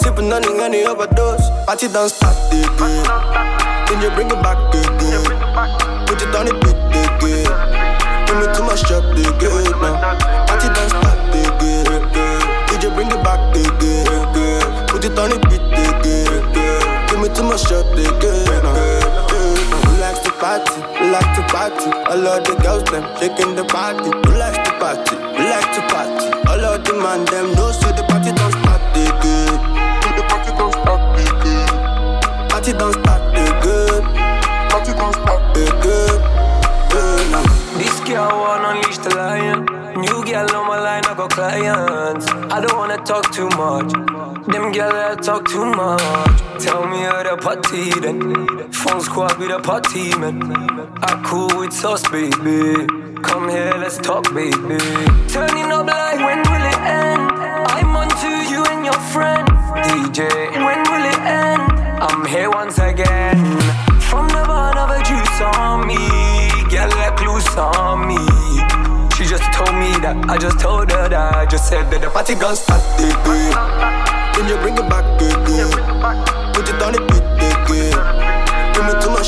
[0.00, 1.46] Sipping nothing, any overdose.
[1.64, 3.06] Party don't start again.
[3.86, 5.22] Then you bring it back again.
[6.10, 7.46] Put it on the beat again.
[8.26, 9.78] Give me too much shot again.
[9.78, 10.18] Now.
[10.50, 11.86] Party don't start again.
[12.66, 14.86] Did you bring it back again?
[14.88, 17.06] Put it on the beat again.
[17.06, 18.62] Give me too much shot again.
[18.64, 18.99] Now.
[20.40, 20.80] Who party?
[20.96, 21.90] Who like to party?
[22.08, 24.08] All of the girls them shaking the party.
[24.08, 25.16] Who likes to party?
[25.36, 26.32] Who like to party?
[26.48, 29.60] All of the man them know so the party don't start again.
[30.16, 32.48] The party don't start again.
[32.48, 34.02] Party don't start the good.
[34.72, 36.16] Party don't start again.
[36.88, 37.44] Yeah,
[37.76, 39.66] This girl wanna unleash the lion.
[40.00, 42.26] New girl on my line, I got clients.
[42.48, 43.92] I don't wanna talk too much.
[44.48, 46.64] Them girl that talk too much.
[46.64, 48.59] Tell me how the party then.
[48.82, 50.40] Phone squad with a party man.
[51.02, 52.86] I cool with sauce, baby.
[53.20, 54.80] Come here, let's talk, baby.
[55.28, 57.28] Turning up like when will it end?
[57.76, 59.46] I'm on to you and your friend.
[59.84, 60.32] DJ,
[60.64, 61.60] when will it end?
[62.00, 63.36] I'm here once again.
[64.00, 66.00] From the bottom of a juice on me.
[66.72, 68.16] Girl, like loose on me.
[69.14, 70.16] She just told me that.
[70.26, 71.36] I just told her that.
[71.36, 73.52] I just said that the party gon' start again.
[74.32, 75.68] Then you bring it back again.
[76.54, 77.30] Put it on the beat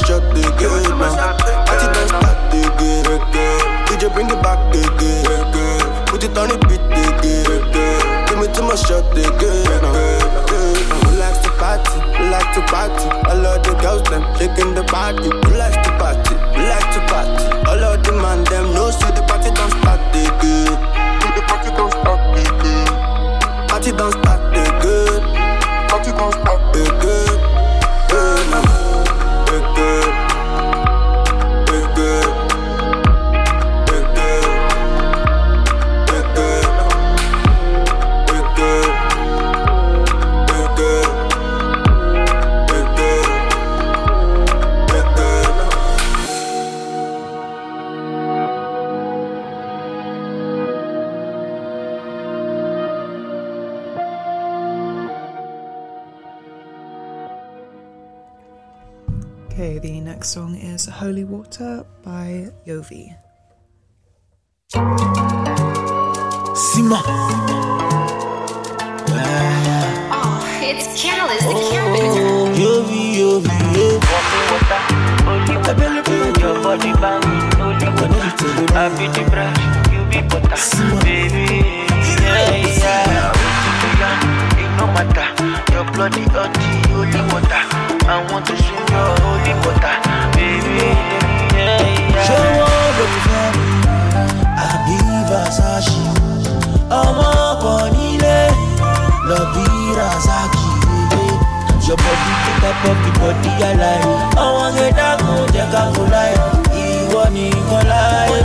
[0.00, 0.56] again.
[0.58, 1.52] Give me too much shot again.
[1.52, 1.64] Now.
[1.66, 3.84] Party don't start again.
[3.86, 6.06] Did you bring it back again?
[6.06, 8.24] Put it on the beat again.
[8.26, 9.82] Give me too much shot again.
[9.82, 9.92] Now.
[11.18, 11.98] Likes to party?
[12.30, 13.06] Like to party?
[13.28, 15.28] All of the girls them shaking the body.
[15.54, 16.34] Likes to party?
[16.56, 17.44] Like to party?
[17.68, 20.72] All of the man them know so the party don't start again.
[21.36, 23.68] The party don't start again.
[23.68, 24.12] Party don't
[59.52, 63.14] Okay, the next song is Holy Water by Yovi.
[66.56, 66.96] Sima.
[70.08, 72.24] Oh, it's Callus, the character.
[72.24, 73.52] Oh, Yovi, Yovi,
[74.08, 74.80] water,
[75.28, 75.52] only
[76.40, 77.20] Your body bang,
[77.60, 78.32] holy water.
[78.72, 79.60] I be the brush,
[79.92, 80.56] you be butter,
[81.04, 81.60] baby.
[82.24, 83.36] Yeah, yeah.
[84.56, 85.28] It no matter.
[85.74, 87.81] Your bloody dirty, holy water.
[88.08, 89.96] I want to swim your holy water,
[90.34, 90.90] baby.
[91.56, 91.82] Yeah,
[92.12, 92.26] yeah.
[92.26, 92.44] Show
[93.26, 93.70] family.
[94.58, 94.66] I
[97.00, 97.30] ọmọ
[97.62, 98.38] pọ̀ nílé
[99.28, 99.64] lọ bí
[99.98, 100.66] razaki
[102.02, 104.06] body dey top of the body alive
[104.44, 106.32] ọmọ gẹ̀dá kò jẹ́ ká kó láì
[106.84, 108.38] ìwọ nìkan láyé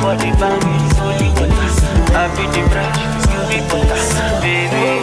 [0.00, 1.60] Your body banging, holy water.
[2.16, 4.00] I be the brush, you be butter,
[4.40, 4.96] baby.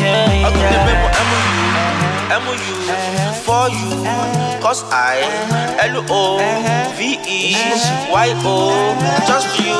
[0.00, 0.80] Yeah, I could yeah.
[0.80, 2.72] remember MOU, MOU
[3.44, 4.00] for you,
[4.64, 5.20] cause I
[5.92, 6.40] L O
[6.96, 7.52] V E
[8.08, 8.96] Y O,
[9.28, 9.76] just you.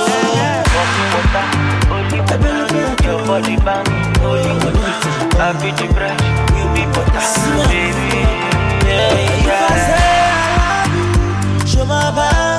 [3.09, 4.93] Your body banging, holy water.
[5.41, 6.21] I be the brush,
[6.53, 7.25] you be butter,
[7.65, 8.29] baby.
[8.85, 9.41] Yeah, yeah.
[9.41, 12.50] If I say I love you, show my body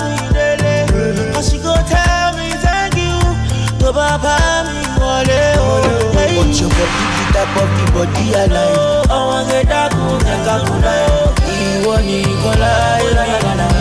[4.12, 5.72] To baba mi wọlé o.
[6.12, 9.10] But your body the type of the body I like.
[9.18, 11.18] Ọmọ gẹ̀dá kò tẹ̀ka kò láyé.
[11.56, 13.10] Ìwọ nìkan láyé.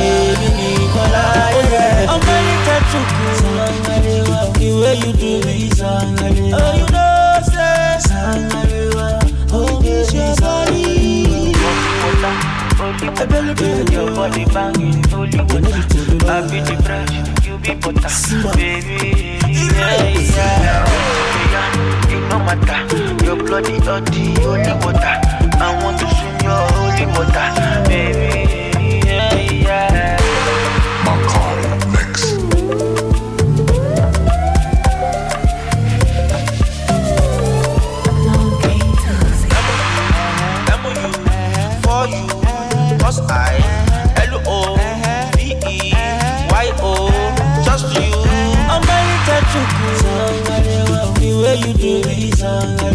[0.07, 1.83] Èmi nìkan láyé.
[2.15, 3.25] Ọmọ ní tẹ̀tù kù.
[3.41, 5.57] Sangarewa, the way you do me.
[5.83, 9.07] Oh, you know say sangarewa.
[9.53, 11.53] Oh, miss your body.
[13.93, 15.83] Your body banging, holy water.
[16.29, 19.40] I be the brush, you be butter, baby.
[19.75, 22.15] Yeah, yeah.
[22.15, 23.25] It no matter.
[23.25, 25.17] Your bloody dirty, holy water.
[25.63, 28.40] I want to swim your holy water, baby.
[52.21, 52.90] You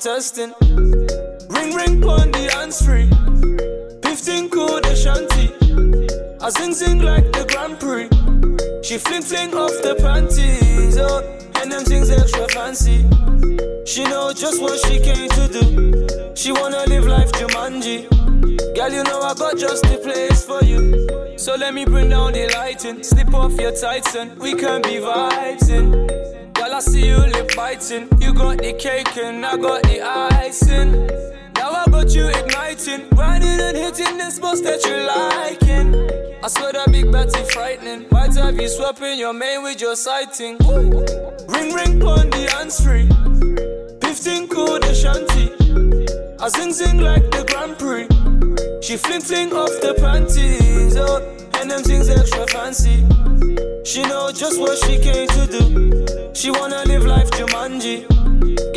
[0.00, 0.57] body
[29.48, 30.92] I got the icing.
[31.54, 35.94] Now I got you igniting, grinding and hitting the spots that you liking.
[36.44, 38.04] I swear that big batty frightening.
[38.10, 40.58] Might have you swapping your main with your sighting.
[40.68, 43.08] Ring ring on the hands free.
[44.02, 45.48] 15 cool the shanty.
[46.38, 48.06] I sing sing like the Grand Prix.
[48.82, 51.24] She fling fling off the panties, oh,
[51.58, 52.98] and them things extra fancy.
[53.86, 56.34] She know just what she came to do.
[56.34, 58.17] She wanna live life Jumanji.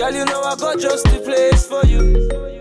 [0.01, 2.60] Girl, you know I got just the place for you.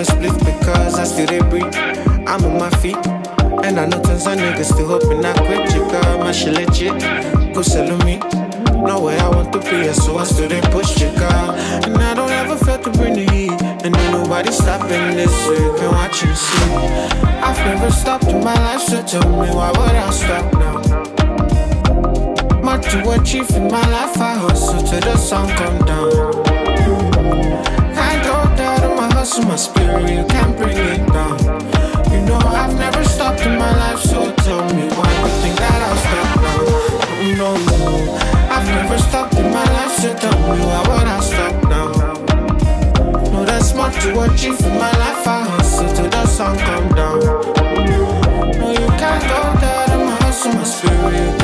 [0.00, 1.74] A split because I still they breathe.
[2.26, 2.96] I'm on my feet,
[3.64, 5.68] and I know tons of niggas still hoping I quit.
[5.70, 8.18] Chica, my shit legit, go sell me.
[8.80, 11.52] No way I want to be, so I still they push chica.
[11.84, 15.34] And I don't ever feel to bring the heat, and ain't nobody stopping this.
[15.44, 16.72] So you can watch and see.
[17.44, 20.80] I've never stopped in my life, so tell me why would I stop now?
[22.62, 26.39] Much to achieve in my life, I hustle till the sun come down.
[29.30, 31.38] Down in my spirit, you can't bring it down.
[32.10, 35.82] You know I've never stopped in my life, so tell me why you think that
[35.86, 36.58] I'll stop now?
[37.14, 38.14] Oh, no, no,
[38.50, 41.92] I've never stopped in my life, so tell me why would I stop now?
[43.30, 47.20] No, that's much to achieve in my life, I hustle till the sun come down.
[47.20, 51.39] No, you can't go in my hustle, my spirit,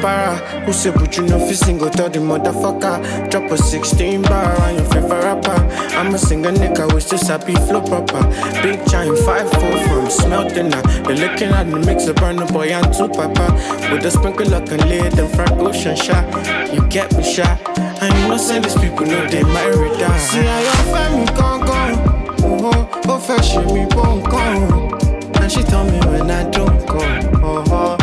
[0.00, 3.30] Para who said but you know fi single tell the motherfucker.
[3.30, 5.58] Drop a 16 bar on your favorite rapper.
[5.96, 8.22] I'm a singer nigga, we still sappy flow proper.
[8.62, 12.92] Big giant 5'4 from smelting now You're looking at the mix of Burna Boy and
[12.92, 13.52] two papa.
[13.92, 16.24] With a sprinkle of lay them front ocean shot
[16.72, 17.58] You get me shot
[18.02, 21.60] And you know say these people know they married down See how your family gone
[21.66, 26.86] gone Oh, oh, oh, ṣe mi bó nǹkan And she told me when I don't
[26.86, 26.98] go.
[27.42, 27.95] Oh, oh,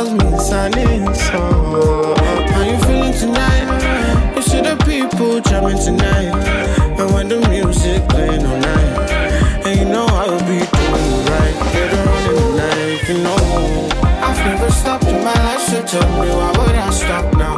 [0.00, 0.72] Tells me it's an
[1.36, 2.14] oh,
[2.52, 4.34] How you feeling tonight?
[4.34, 6.32] You see the people jamming tonight
[6.98, 9.10] And when the music playing all night
[9.66, 13.88] And you know I will be doing right Later on in the night, you know
[14.24, 17.56] I've never stopped in my life So tell me why would I stop now?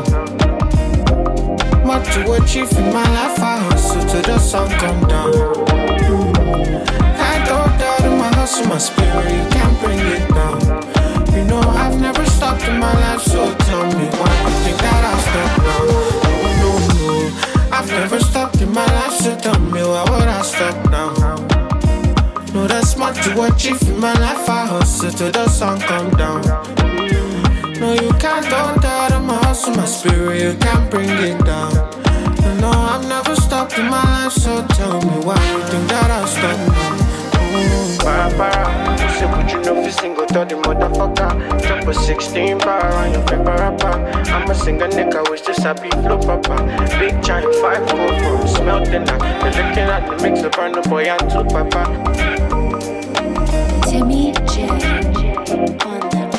[1.85, 5.31] Much to achieve in my life I hustle till the sun come down
[7.23, 10.92] I don't doubt in my hustle, my spirit, you can't bring it down.
[12.69, 15.83] In my life, so tell me why you think that I'll stop now.
[16.31, 20.43] No, no, no, I've never stopped in my life, so tell me why would I
[20.43, 21.13] stop now?
[22.55, 26.43] No, that's much to achieve in my life, I hustle till the sun come down.
[27.81, 31.73] No, you can't don't doubt in my hustle, my spirit, you can't bring it down.
[32.61, 36.27] No, I've never stopped in my life, so tell me why you think that I'll
[36.27, 37.02] stop now.
[38.03, 38.63] Para para,
[39.01, 41.31] you say but you know fi single tell the motherfucker?
[41.63, 43.95] Drop a 16 bar on your favorite rapper
[44.31, 46.57] I'm a singer nigga, wish this happy flow proper
[46.99, 51.05] Big giant 5 4 from smelting now You're looking at the mix of Burna Boy
[51.05, 51.85] and two papa
[53.89, 54.79] Timmy J on
[56.11, 56.33] the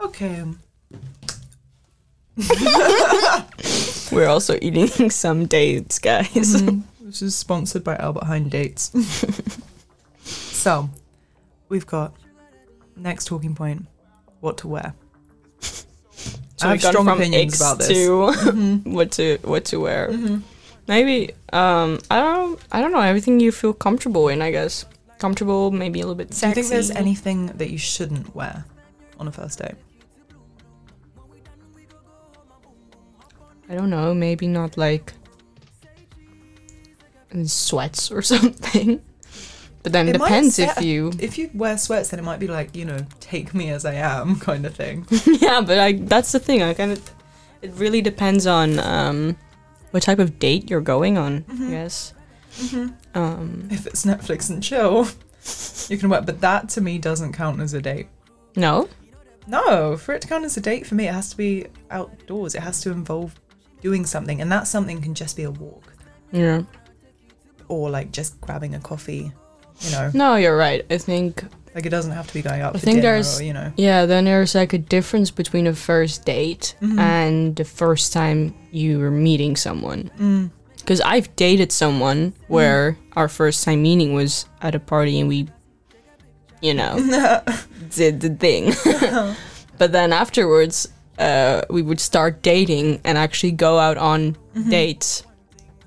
[0.00, 0.44] Okay.
[4.12, 6.28] We're also eating some dates, guys.
[6.62, 6.82] Mhm.
[7.00, 8.92] This is sponsored by Albert Heijn Dates.
[10.24, 10.90] so,
[11.70, 12.12] we've got
[12.96, 13.86] next talking point:
[14.40, 14.94] what to wear.
[15.60, 17.88] So I have strong from opinions X about this.
[17.88, 18.08] to
[18.50, 18.84] Mhm.
[18.92, 20.10] what to what to wear.
[20.10, 20.42] Mhm.
[20.86, 24.42] Maybe um I don't I don't know everything you feel comfortable in.
[24.42, 24.84] I guess
[25.18, 26.54] comfortable, maybe a little bit sexy.
[26.54, 28.64] Do you think there's anything that you shouldn't wear
[29.18, 29.76] on a first date?
[33.68, 35.12] I don't know, maybe not like
[37.44, 39.02] sweats or something.
[39.82, 41.12] But then it depends if you.
[41.20, 43.94] If you wear sweats, then it might be like you know, take me as I
[43.94, 45.06] am, kind of thing.
[45.26, 46.62] yeah, but I that's the thing.
[46.62, 47.10] I kind of.
[47.62, 49.36] It really depends on um,
[49.90, 51.42] what type of date you're going on.
[51.42, 51.66] Mhm.
[51.68, 52.12] I guess.
[52.56, 52.94] Mhm.
[53.14, 55.08] Um, If it's Netflix and chill,
[55.88, 56.22] you can wear.
[56.22, 58.08] But that to me doesn't count as a date.
[58.56, 58.88] no.
[59.46, 62.54] No, for it to count as a date for me, it has to be outdoors.
[62.54, 63.34] It has to involve
[63.80, 65.92] doing something, and that something can just be a walk
[66.32, 66.62] Yeah.
[67.68, 69.32] or like just grabbing a coffee.
[69.80, 70.84] You know, No, you're right.
[70.90, 71.44] I think.
[71.74, 73.72] like it doesn't have to be going out I for think there's or you know.
[73.76, 74.04] yeah.
[74.06, 76.98] Then there's like a difference between a first date Mhm.
[76.98, 80.10] and the first time you were meeting someone.
[80.18, 80.50] Mm.
[80.78, 85.46] Because I've dated someone where our first time meeting was at a party and we,
[86.62, 86.96] you know,
[87.94, 88.72] did the thing.
[89.78, 90.88] but then afterwards,
[91.18, 94.70] uh, we would start dating and actually go out on Mhm.
[94.70, 95.22] dates.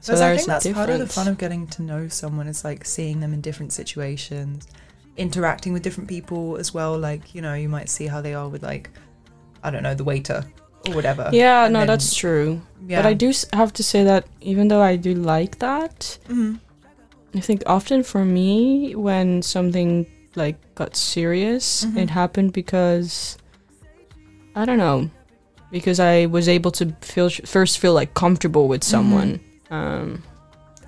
[0.01, 2.85] So I think that's part of the fun of getting to know someone is like
[2.85, 4.67] seeing them in different situations,
[5.15, 6.97] interacting with different people as well.
[6.97, 8.89] Like you know, you might see how they are with like,
[9.63, 10.43] I don't know, the waiter
[10.87, 11.29] or whatever.
[11.31, 12.61] Yeah, And no, then- that's true.
[12.87, 12.97] Yeah.
[13.01, 16.59] But I do have to say that even though I do like that, Mhm.
[17.35, 21.97] I think often for me when something like got serious, Mhm.
[21.97, 23.37] it happened because
[24.55, 25.09] I don't know,
[25.71, 30.23] because I was able to feel first feel like comfortable with someone, um,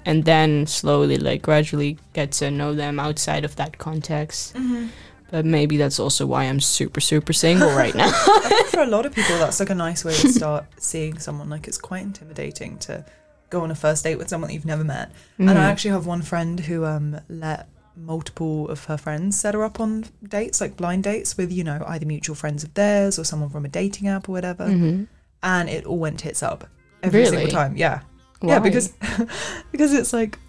[0.06, 4.54] and then slowly, like gradually, get to know them outside of that context.
[4.56, 4.90] Mhm.
[5.32, 8.12] But maybe that's also why I'm super super single right now.
[8.14, 11.18] I think for a lot of people, that's like a nice way to start seeing
[11.20, 11.50] someone.
[11.50, 13.04] Like it's quite intimidating to
[13.50, 15.12] go on a first date with someone that you've never met.
[15.40, 15.58] And Mhm.
[15.58, 19.80] I actually have one friend who um let multiple of her friends set her up
[19.80, 23.50] on dates, like blind dates with you know either mutual friends of theirs or someone
[23.50, 24.66] from a dating app or whatever.
[24.68, 25.08] Mhm.
[25.42, 26.68] And it all went tits up
[27.02, 27.76] every single time.
[27.78, 28.02] Yeah,
[28.42, 28.94] yeah, because
[29.72, 30.40] because it's like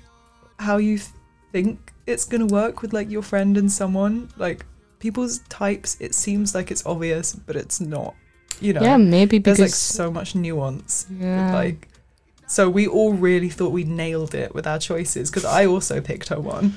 [0.58, 0.98] how you
[1.52, 4.64] think it's gonna work with like your friend and someone like
[4.98, 8.14] people's types it seems like it's obvious but it's not
[8.60, 11.52] you know Yeah, maybe because there's like so much nuance with, Yeah.
[11.52, 11.88] like
[12.46, 16.28] so we all really thought we nailed it with our choices because i also picked
[16.28, 16.74] her one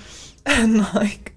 [0.59, 1.33] and like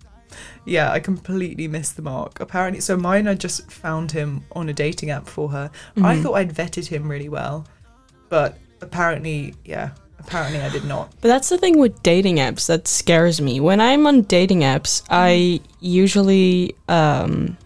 [0.65, 4.73] yeah i completely missed the mark apparently so mine i just found him on a
[4.73, 6.23] dating app for her i Mhm.
[6.23, 7.65] thought i'd vetted him really well
[8.29, 12.87] but apparently yeah apparently i did not But that's the thing with dating apps that
[12.87, 13.59] scares me.
[13.59, 17.57] When I'm on dating apps, I usually um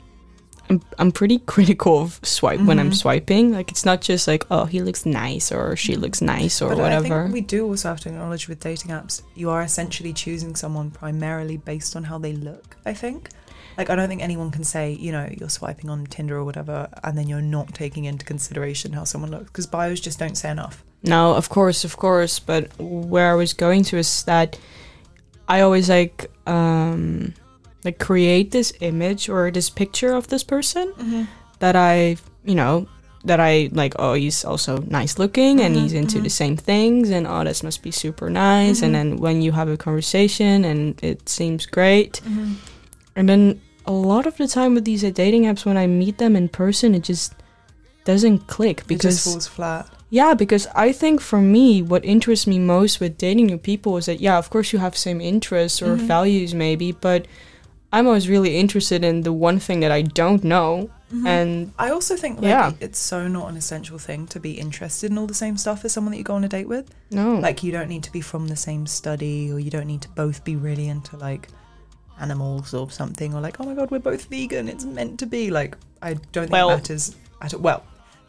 [0.74, 2.94] I'm, I'm pretty critical of swipe when I'm Mhm.
[2.96, 3.52] swiping.
[3.52, 6.78] Like it's not just like, oh, he looks nice or she looks nice or but
[6.78, 7.22] I whatever.
[7.24, 10.90] think we do also have to acknowledge with dating apps, you are essentially choosing someone
[10.90, 13.28] primarily based on how they look, I think.
[13.76, 16.88] Like, I don't think anyone can say, you know, you're swiping on Tinder or whatever,
[17.02, 20.48] and then you're not taking into consideration how someone looks, because bios just don't say
[20.50, 20.84] enough.
[21.02, 22.38] No, of course, of course.
[22.38, 24.56] But where I was going to is that
[25.48, 27.34] I always like um
[27.84, 31.26] like create this image or this picture of this person Mhm.
[31.58, 32.86] that I, you know,
[33.24, 33.94] that I like.
[33.98, 36.22] Oh, he's also nice looking and he's Mhm, into mhm.
[36.24, 38.80] the same things, and oh, this must be super nice.
[38.80, 38.82] Mhm.
[38.84, 42.20] And then when you have a conversation and it seems great,
[43.16, 46.36] and then a lot of the time with these dating apps, when I meet them
[46.36, 47.32] in person, it just
[48.04, 49.86] doesn't click It because just falls flat.
[50.10, 54.06] yeah, because I think for me, what interests me most with dating new people is
[54.06, 56.06] that, yeah, of course you have same interests or Mhm.
[56.06, 57.26] values maybe, but
[57.94, 60.90] I'm always really interested in the one thing that I don't know.
[61.12, 61.26] Mhm.
[61.28, 62.72] And I also think like Yeah.
[62.80, 65.92] it's so not an essential thing to be interested in all the same stuff as
[65.92, 66.86] someone that you go on a date with.
[67.10, 67.36] No.
[67.38, 70.08] Like you don't need to be from the same study or you don't need to
[70.08, 71.48] both be really into like
[72.20, 75.50] animals or something or like, oh my god, we're both vegan, it's meant to be.
[75.50, 77.60] Like I don't think Well, it matters at all.
[77.60, 77.82] Well,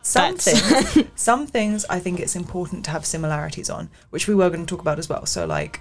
[0.03, 4.49] some things some things I think it's important to have similarities on, which we were
[4.51, 5.25] going to talk about as well.
[5.25, 5.79] So like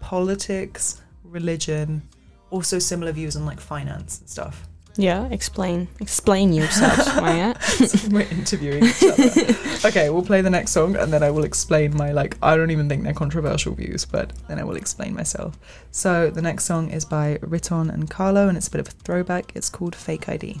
[0.00, 2.02] politics, religion,
[2.50, 4.66] also similar views on like finance and stuff.
[4.96, 5.88] yeah, explain.
[6.00, 7.54] Explain yourself, Maya.
[8.10, 9.28] We're interviewing each other.
[9.88, 12.70] okay, we'll play the next song and then I will explain my like I don't
[12.70, 15.58] even think they're controversial views, but then I will explain myself.
[15.90, 18.92] So the next song is by Riton and Kah-Lo and it's a bit of a
[18.92, 19.52] throwback.
[19.56, 20.60] It's called Fake ID.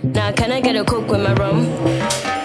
[0.13, 2.40] Now can I get a coke with my rum?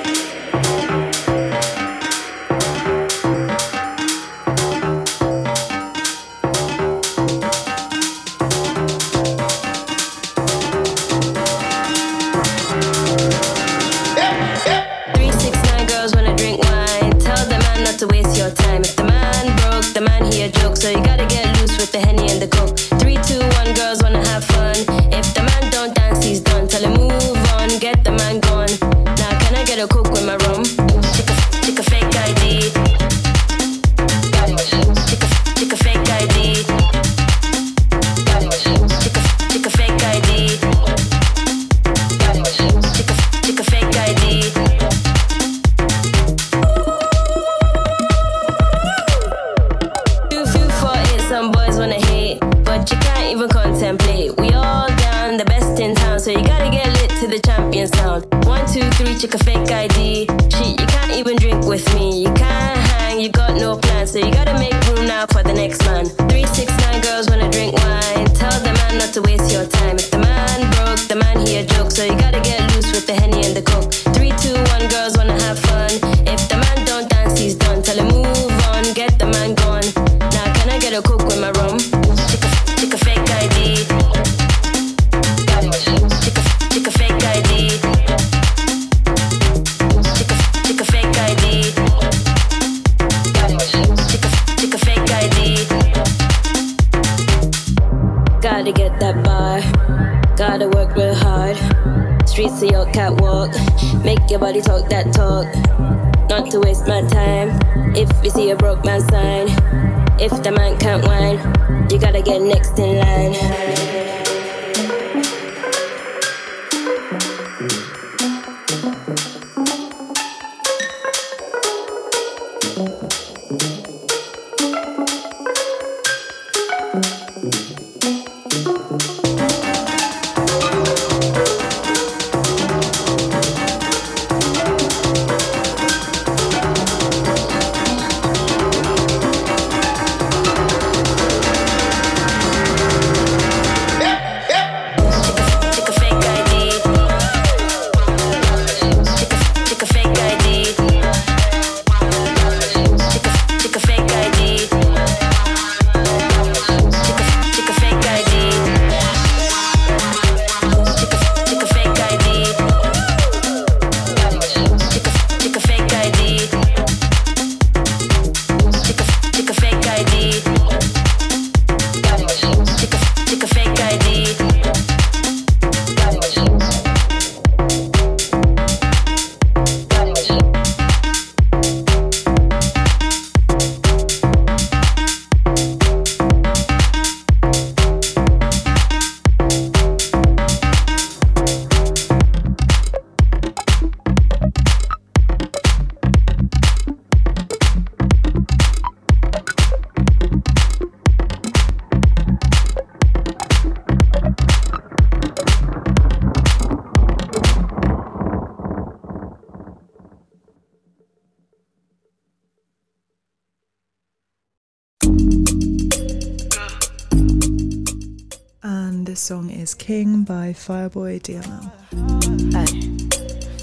[220.67, 221.71] Fireboy DML.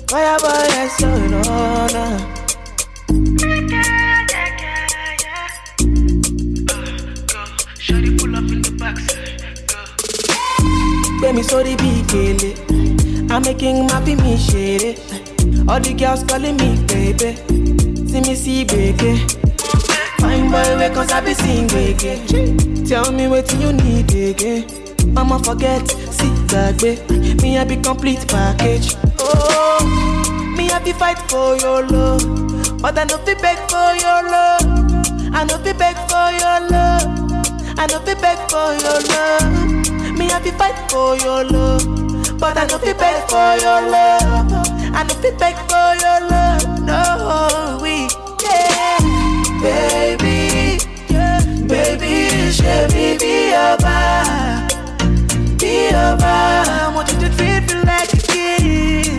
[0.09, 1.41] Fire boy, that's so no,
[1.91, 2.05] no.
[7.75, 9.41] Shawty pull up in the backside.
[11.19, 13.29] Baby, so the big.
[13.29, 14.95] I'm making my me shady.
[15.67, 17.35] All the girls calling me baby.
[18.07, 19.17] See me see baby.
[20.19, 22.85] Fine boy, wake cause I be sing again.
[22.85, 24.83] Tell me what you need again.
[25.13, 25.83] Mama forget,
[26.57, 26.97] way.
[27.41, 28.95] Me I be complete package.
[29.19, 29.79] Oh,
[30.57, 32.21] me I be fight for your love,
[32.81, 34.65] but I no fi beg for your love.
[35.33, 37.09] I no fi beg for your love.
[37.79, 40.17] I no fi beg for your love.
[40.17, 44.51] Me I be fight for your love, but I know fi beg for your love.
[44.95, 46.63] I know fi beg for your love.
[46.85, 48.07] No, we
[48.45, 48.99] yeah,
[49.61, 50.02] baby,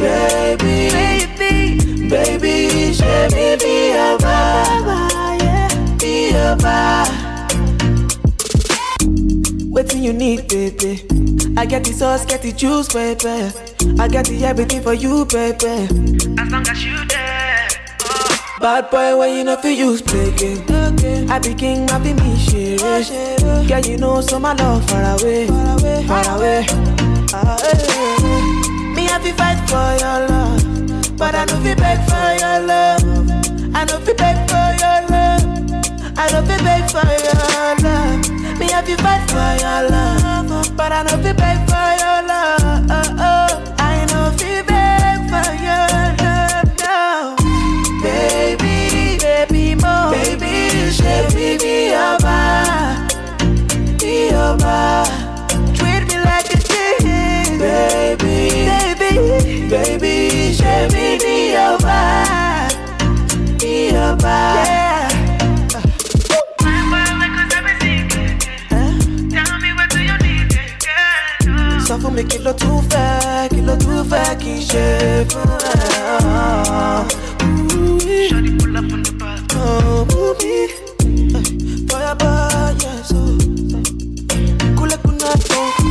[0.04, 0.90] baby,
[1.38, 7.06] baby, baby, share me be your bar, yeah, be your bar.
[9.70, 11.02] Waiting you need, baby.
[11.56, 13.52] I get the sauce, get the juice, baby.
[13.98, 15.88] I get the everything for you, baby.
[16.38, 17.68] As long as you there.
[18.02, 18.58] Oh.
[18.60, 20.62] Bad boy, when you know for use game.
[21.30, 22.80] I be king, I be me, shit.
[23.68, 26.83] Girl, you know, so my love far away, far away, far away.
[29.36, 33.04] Fight for your love, but I know fi beg for your love.
[33.74, 35.44] I know fi beg for your love.
[36.16, 37.36] I know fi beg for your
[37.84, 38.58] love.
[38.58, 41.73] Me have to fight for your love, but I know fi beg for
[72.14, 74.84] mi kí ló tún fẹ́ kí ló tún fẹ́ kí n ṣe
[75.30, 75.76] fún ẹ.
[78.28, 79.40] Shawty pull up on the bus.
[79.56, 80.54] Oh, booby.
[81.88, 83.38] Fire boy, yes, oh.
[84.76, 85.83] Kule kuna to.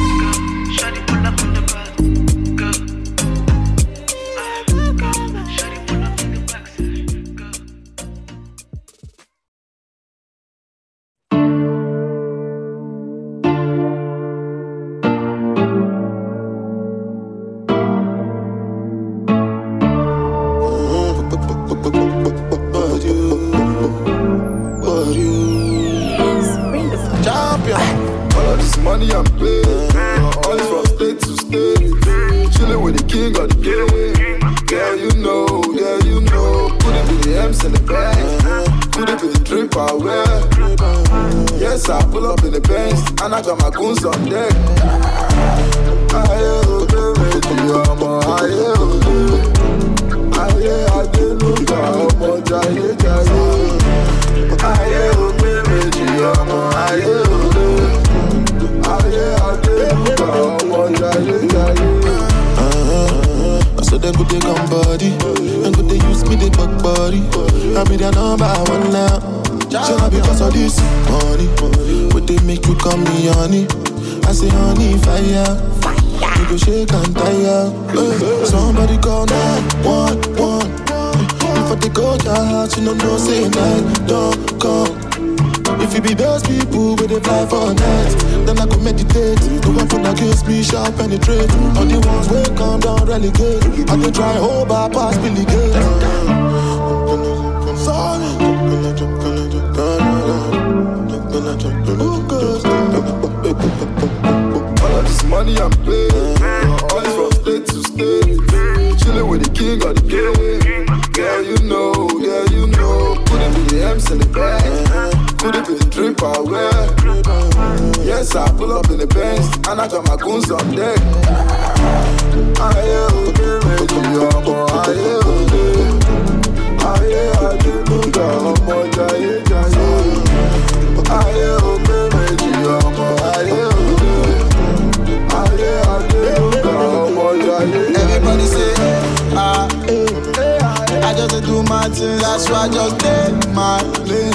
[142.34, 143.78] That's why I just take my
[144.10, 144.34] lane.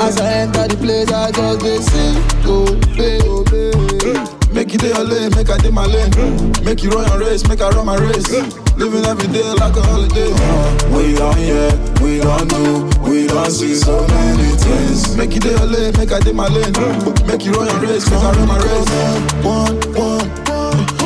[0.00, 2.16] As I enter the place, I just dey sing,
[2.48, 3.76] obey, obey.
[4.56, 6.10] Make it your lane, make I dey my lane.
[6.12, 6.64] Mm.
[6.64, 8.24] Make you run your race, make I run my race.
[8.32, 8.48] Mm.
[8.48, 8.78] Mm.
[8.78, 10.32] Living every day like a holiday.
[10.32, 11.68] Uh, we on here,
[12.00, 15.14] we don't do, we don't see so many things.
[15.18, 16.72] Make it your lane, make I dey my lane.
[17.28, 18.88] Make you run your race, make I run my race.
[19.44, 20.24] One, one,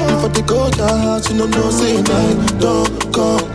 [0.07, 3.50] If I take out your heart, you know no say night don't come.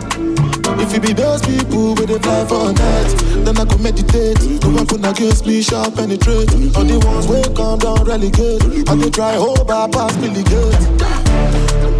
[0.86, 4.38] If you be those people with a fly for night, then I go meditate.
[4.62, 6.48] The weapon against me shall penetrate.
[6.76, 8.62] All the ones will come down relegate.
[8.88, 10.86] I can try hold by past Billy Gates.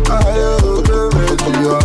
[0.06, 1.76] Ayé òde méjì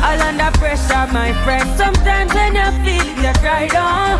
[0.00, 1.68] all under pressure, my friend.
[1.76, 4.18] Sometimes when you feel it, you cry down.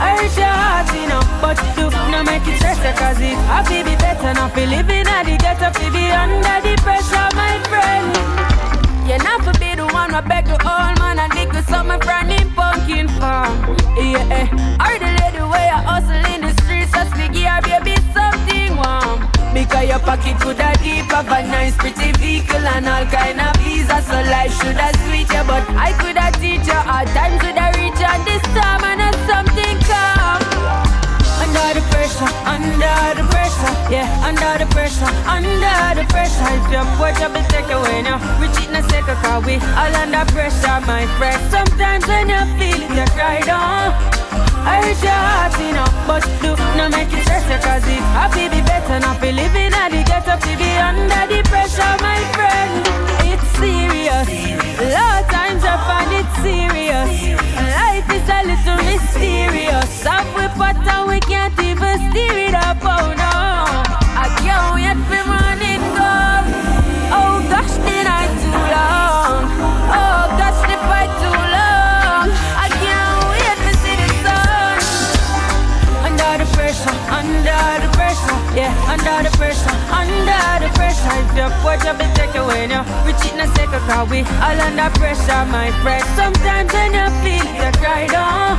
[0.00, 3.94] Hurt your heart, you know, but do not make it stress cause it happy be
[3.96, 8.08] better not feel living at the ghetto, fi be under the pressure, my friend.
[9.06, 11.98] You not for be the one who beg the old man and dig the summer
[12.00, 13.76] from in pumpkin farm.
[13.96, 14.48] Yeah, eh.
[14.80, 17.99] Or the lady where you hustle in the streets, just to give baby
[19.70, 23.54] Because your pocket could have deep of a nice pretty vehicle and all kind of
[23.62, 24.02] visa.
[24.02, 27.54] So life should have sweet you, but I could have teach you all times would
[27.54, 30.42] have reach and this time and have something come.
[31.38, 35.54] Under the pressure, under the pressure, yeah, under the pressure, under
[35.94, 36.50] the pressure.
[36.50, 39.94] If you put your big take away now, we cheat na second cause we all
[40.02, 41.38] under pressure, my friend.
[41.46, 44.19] Sometimes when you feel it, you cry down.
[44.66, 48.48] I hurt your heart, you know, but do not make it stress cause it happy
[48.48, 52.82] be better not be living at the ghetto to be under the pressure, my friend.
[53.30, 54.28] It's serious.
[54.80, 57.10] A lot of times I find it serious.
[57.56, 59.90] Life is a little mysterious.
[60.36, 62.78] We pot and we can't even steer it up.
[62.82, 63.29] Oh no,
[81.20, 84.60] If you put your big take away now, we cheat na second cause we all
[84.66, 86.04] under pressure, my friend.
[86.16, 88.56] Sometimes when you feel you cry down.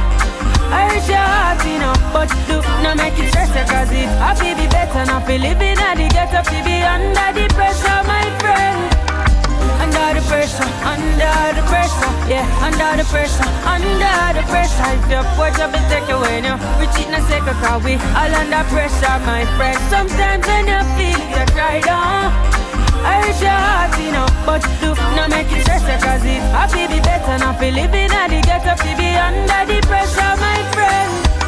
[0.69, 5.05] Hurt your heart, you but do not make it stress cause it happy be better
[5.05, 8.90] not be living at the ghetto, to be under the pressure, my friend.
[10.01, 14.89] Under the pressure, under the pressure, yeah, under the pressure, under the pressure.
[14.97, 18.33] If you put your big take away now, we cheat na second cause we all
[18.33, 19.77] under pressure, my friend.
[19.93, 22.33] Sometimes when you feel it, you cry down.
[23.05, 26.99] Hurt your heart, you know, but do not make it stress cause it happy be
[27.01, 31.40] better not be living at the ghetto, to be under the pressure, my friend.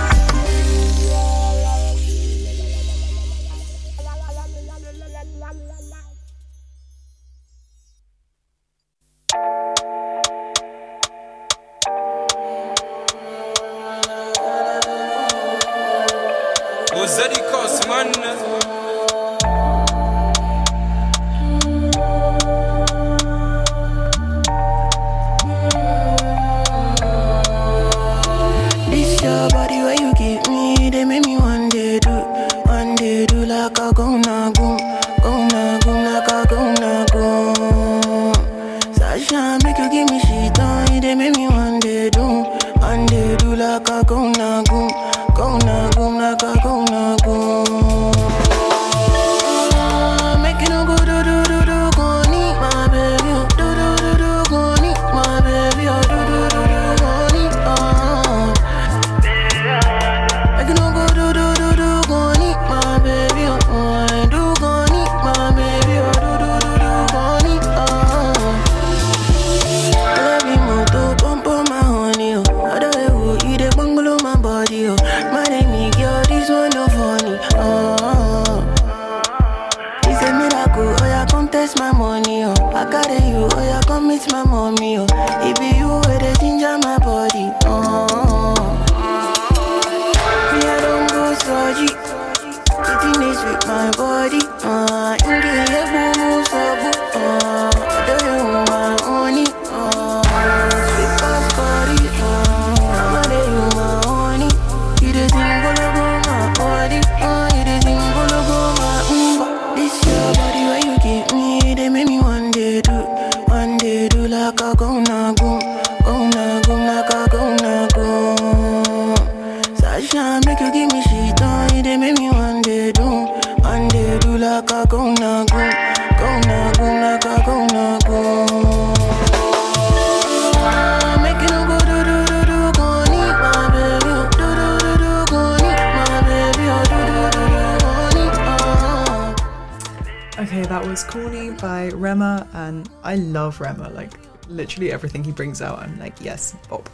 [144.64, 146.88] Literally everything he brings out, I'm like, yes, Bob.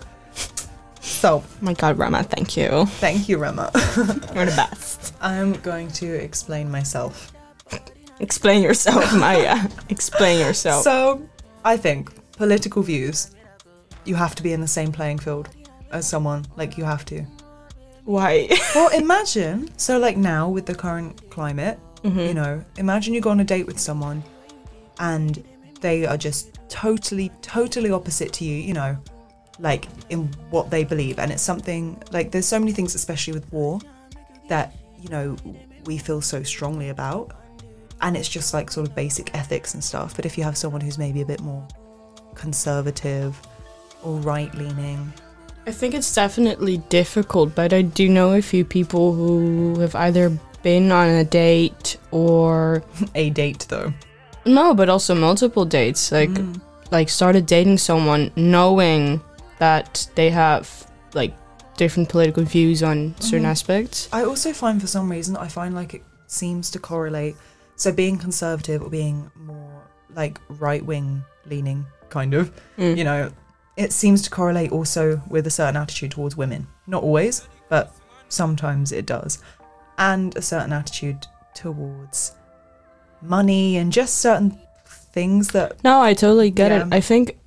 [1.01, 2.85] So, my God, Rama, thank you.
[2.99, 3.69] Thank you, Rama.
[4.35, 5.13] You're the best.
[5.21, 7.31] I'm going to explain myself.
[8.19, 9.67] Explain yourself, Maya.
[9.89, 10.83] Explain yourself.
[10.83, 11.21] So,
[11.63, 13.31] I think political views,
[14.05, 15.49] you have to be in the same playing field
[15.91, 16.45] as someone.
[16.57, 17.23] Like, you have to.
[18.05, 18.49] Why?
[18.75, 19.69] well, imagine.
[19.77, 22.19] So, like now with the current climate, Mm-hmm.
[22.19, 24.23] you know, imagine you go on a date with someone
[24.99, 25.43] and
[25.81, 28.97] they are just totally, totally opposite to you, you know,
[29.59, 31.19] like in what they believe.
[31.19, 33.79] And it's something like there's so many things, especially with war,
[34.47, 35.35] that, you know,
[35.85, 37.31] we feel so strongly about.
[38.01, 40.15] And it's just like sort of basic ethics and stuff.
[40.15, 41.67] But if you have someone who's maybe a bit more
[42.35, 43.39] conservative
[44.03, 45.11] or right leaning,
[45.67, 50.31] I think it's definitely difficult, but I do know a few people who have either
[50.63, 52.83] been on a date or
[53.15, 53.93] a date though.
[54.45, 56.11] No, but also multiple dates.
[56.11, 56.61] Like Mm.
[56.91, 59.21] like started dating someone knowing
[59.59, 60.67] that they have
[61.13, 61.33] like
[61.77, 63.49] different political views on certain Mhm.
[63.51, 64.09] aspects.
[64.11, 67.35] I also find for some reason I find like it seems to correlate.
[67.75, 69.81] So being conservative or being more
[70.15, 72.97] like right wing leaning, kind of, Mm.
[72.97, 73.29] you know,
[73.77, 76.67] it seems to correlate also with a certain attitude towards women.
[76.87, 77.91] Not always, but
[78.29, 79.39] sometimes it does.
[79.97, 82.31] And a certain attitude towards
[83.21, 84.57] money and just certain
[85.13, 86.87] things that No, I totally get Yeah.
[86.87, 86.93] it.
[86.93, 87.37] I think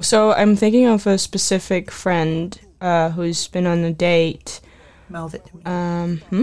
[0.00, 0.32] so.
[0.32, 4.60] I'm thinking of a specific friend uh, who's been on a date.
[5.08, 5.62] mouth it to me.
[5.64, 6.42] Um, hmm?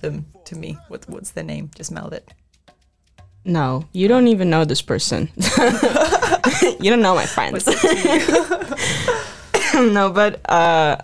[0.00, 0.76] Them to me.
[0.88, 1.70] What, what's their name?
[1.74, 2.30] Just mouth it.
[3.44, 5.28] No, you don't even know this person.
[6.80, 7.66] you don't know my friends.
[9.74, 10.96] no, but uh,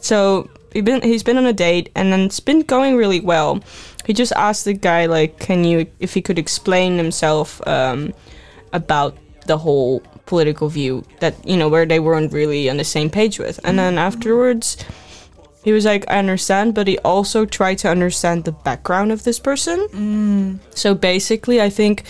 [0.00, 3.60] so he been he's been on a date and then it's been going really well.
[4.06, 8.12] He just asked the guy like, can you if he could explain himself um,
[8.72, 13.10] about the whole political view that you know where they weren't really on the same
[13.10, 14.76] page with, and then afterwards.
[15.64, 19.40] He was like, I understand, but he also tried to understand the background of this
[19.40, 19.78] person.
[19.90, 20.58] Mm.
[20.70, 22.04] So basically, I think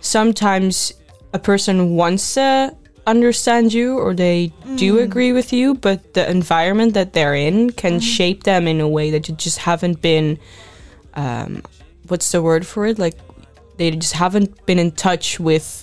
[0.00, 0.94] sometimes
[1.34, 2.74] a person wants to
[3.06, 5.02] understand you or they do Mm.
[5.04, 9.10] agree with you, but the environment that they're in can shape them in a way
[9.10, 10.38] that you just haven't been.
[11.16, 11.62] Um,
[12.08, 12.98] what's the word for it?
[12.98, 13.14] Like
[13.78, 15.82] they just haven't been in touch with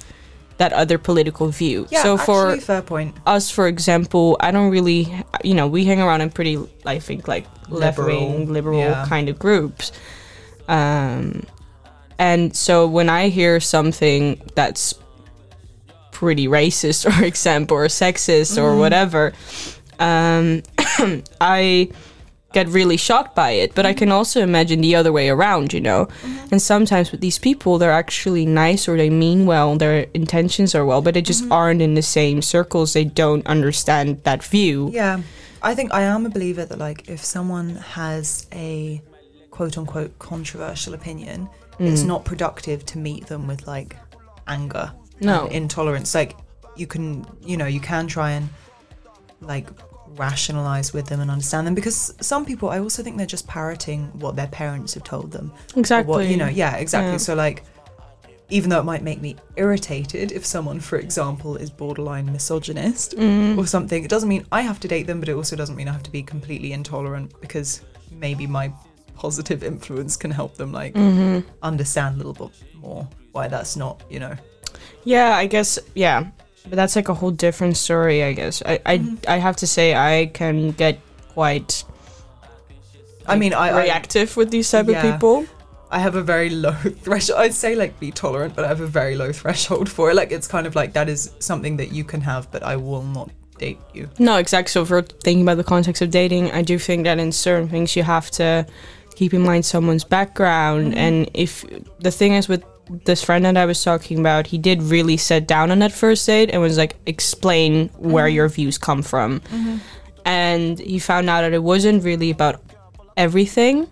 [0.58, 1.88] that other political view.
[1.90, 3.16] Yeah, so for fair point.
[3.26, 5.12] us, for example, I don't really,
[5.44, 9.06] you know, we hang around in pretty, I think, like left wing, Liberal, liberal yeah.
[9.10, 9.92] kind of groups.
[10.68, 11.44] Um,
[12.20, 14.94] and so when I hear something that's
[16.12, 18.80] pretty racist, or example, or sexist, or Mhm.
[18.80, 19.34] whatever,
[20.00, 20.62] um,
[21.42, 21.90] I
[22.54, 23.76] get really shocked by it.
[23.76, 24.18] But I can mm-hmm.
[24.18, 26.06] also imagine the other way around, you know.
[26.06, 26.48] Mm-hmm.
[26.52, 30.86] And sometimes with these people, they're actually nice or they mean well, their intentions are
[30.86, 31.52] well, but they just mm-hmm.
[31.52, 32.94] aren't in the same circles.
[32.94, 34.90] They don't understand that view.
[34.94, 35.22] Yeah,
[35.62, 39.02] I think I am a believer that like if someone has a
[39.52, 41.50] quote unquote controversial opinion,
[41.80, 42.08] it's Mm.
[42.08, 43.96] not productive to meet them with like
[44.48, 45.48] anger, No.
[45.48, 46.14] intolerance.
[46.14, 46.36] Like
[46.76, 48.50] you can, you know, you can try and
[49.42, 49.68] like
[50.16, 54.06] rationalize with them and understand them because some people I also think they're just parroting
[54.20, 55.52] what their parents have told them.
[55.52, 56.32] or What, Exactly.
[56.32, 57.12] you know, yeah, exactly.
[57.14, 57.18] Yeah.
[57.18, 57.64] So like
[58.50, 63.58] even though it might make me irritated if someone, for example, is borderline misogynist Mm.
[63.58, 65.88] or something, it doesn't mean I have to date them, but it also doesn't mean
[65.88, 67.82] I have to be completely intolerant because
[68.12, 68.72] maybe my
[69.16, 71.44] positive influence can help them like Mhm.
[71.64, 74.36] understand a little bit more why that's not, you know.
[75.04, 76.26] Yeah, I guess yeah,
[76.70, 78.24] but that's like a whole different story.
[78.24, 81.00] I guess I I, I have to say I can get
[81.34, 81.84] quite.
[83.28, 85.04] I mean, I- I- reactive with these type Yeah.
[85.04, 85.46] of people.
[85.92, 86.74] I have a very low
[87.04, 87.40] threshold.
[87.40, 90.16] I'd say like be tolerant, but I have a very low threshold for it.
[90.16, 93.04] Like it's kind of like that is something that you can have, but I will
[93.04, 93.30] not
[93.60, 94.10] date you.
[94.20, 94.72] No, exactly.
[94.72, 97.96] So for thinking about the context of dating, I do think that in certain things
[97.96, 98.66] you have to
[99.16, 100.98] keep in mind someone's background, Mhm.
[100.98, 101.64] and if
[102.00, 102.64] the thing is with
[103.06, 106.26] this friend that I was talking about, he did really sit down on that first
[106.28, 108.34] date and was like, explain where Mhm.
[108.34, 109.42] your views come from.
[110.26, 112.62] and he found out that it wasn't really about
[113.18, 113.88] everything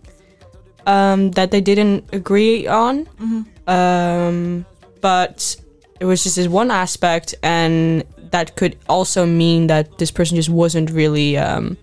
[0.87, 3.45] um, that they didn't agree on, Mhm.
[3.69, 4.65] um,
[5.01, 5.55] but
[5.99, 10.49] it was just this one aspect, and that could also mean that this person just
[10.49, 11.37] wasn't really.
[11.37, 11.77] Um,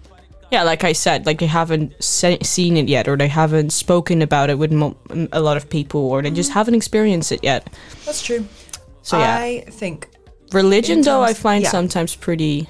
[0.50, 4.22] yeah, like I said, like they haven't se- seen it yet, or they haven't spoken
[4.22, 4.96] about it with mo-
[5.32, 6.58] a lot of people, or they just mm-hmm.
[6.58, 7.68] haven't experienced it yet.
[8.04, 8.46] That's true.
[9.02, 10.08] So yeah, I think
[10.52, 11.70] religion though I find yeah.
[11.70, 12.68] sometimes pretty.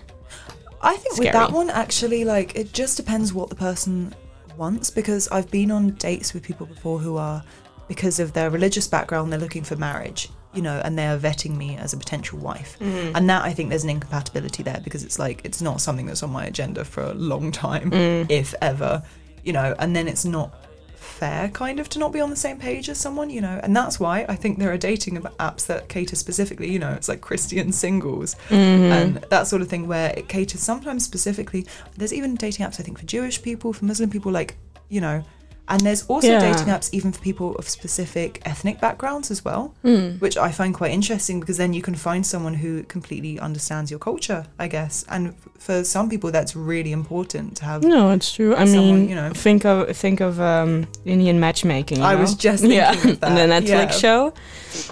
[0.80, 4.14] I think with that one, actually, like it just depends what the person
[4.56, 4.90] wants.
[4.90, 7.42] Because I've been on dates with people before who are,
[7.86, 10.30] because of their religious background, they're looking for marriage.
[10.54, 12.76] You know, and they're vetting me as a potential wife.
[12.80, 13.12] Mhm.
[13.14, 16.22] And that I think there's an incompatibility there because it's like it's not something that's
[16.22, 18.30] on my agenda for a long time, Mm.
[18.30, 19.02] if ever,
[19.44, 20.54] you know, and then it's not
[20.96, 23.58] fair kind of to not be on the same page as someone, you know.
[23.62, 27.08] And that's why I think there are dating apps that cater specifically, you know, it's
[27.08, 28.90] like Christian singles Mhm.
[28.90, 31.66] and that sort of thing where it caters sometimes specifically.
[31.96, 34.56] There's even dating apps I think for Jewish people, for Muslim people like,
[34.88, 35.24] you know,
[35.68, 36.40] and there's also Yeah.
[36.40, 40.20] dating apps even for people of specific ethnic backgrounds as well, Mm.
[40.20, 44.00] which I find quite interesting because then you can find someone who completely understands your
[44.00, 45.04] culture, I guess.
[45.08, 47.82] And for some people, that's really important to have.
[47.84, 48.54] No, it's true.
[48.56, 52.02] I someone, mean, you know, think of think of um, Indian matchmaking.
[52.02, 53.30] I was just thinking yeah, of that.
[53.30, 53.68] and the Netflix
[54.02, 54.04] yeah.
[54.04, 54.32] show.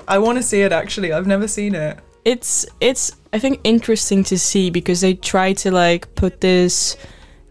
[0.09, 1.13] I want to see it actually.
[1.13, 1.99] I've never seen it.
[2.25, 6.97] It's it's I think interesting to see because they try to like put this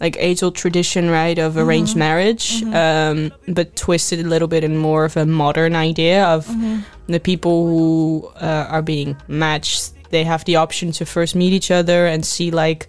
[0.06, 2.00] like age old tradition right of arranged Mhm.
[2.08, 2.46] marriage,
[2.84, 3.18] um,
[3.58, 6.84] but twisted a little bit in more of a modern idea of Mhm.
[7.16, 9.80] the people who uh, are being matched.
[10.12, 12.88] They have the option to first meet each other and see like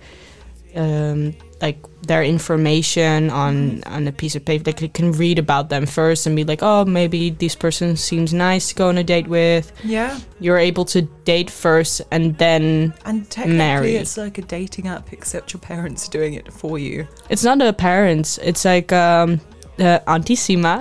[0.77, 1.33] um,
[1.63, 4.65] like their information on on a piece of paper.
[4.70, 8.33] Like they can read about them first and be like, oh, maybe this person seems
[8.33, 9.73] nice to go on a date with.
[9.85, 10.19] Yeah.
[10.41, 13.97] You're able to date first and then And technically, marry.
[13.97, 17.07] it's like a dating app, except your parents are doing it for you.
[17.31, 18.39] It's not the parents.
[18.39, 19.41] It's like um,
[19.78, 20.81] uh, Auntie Sima,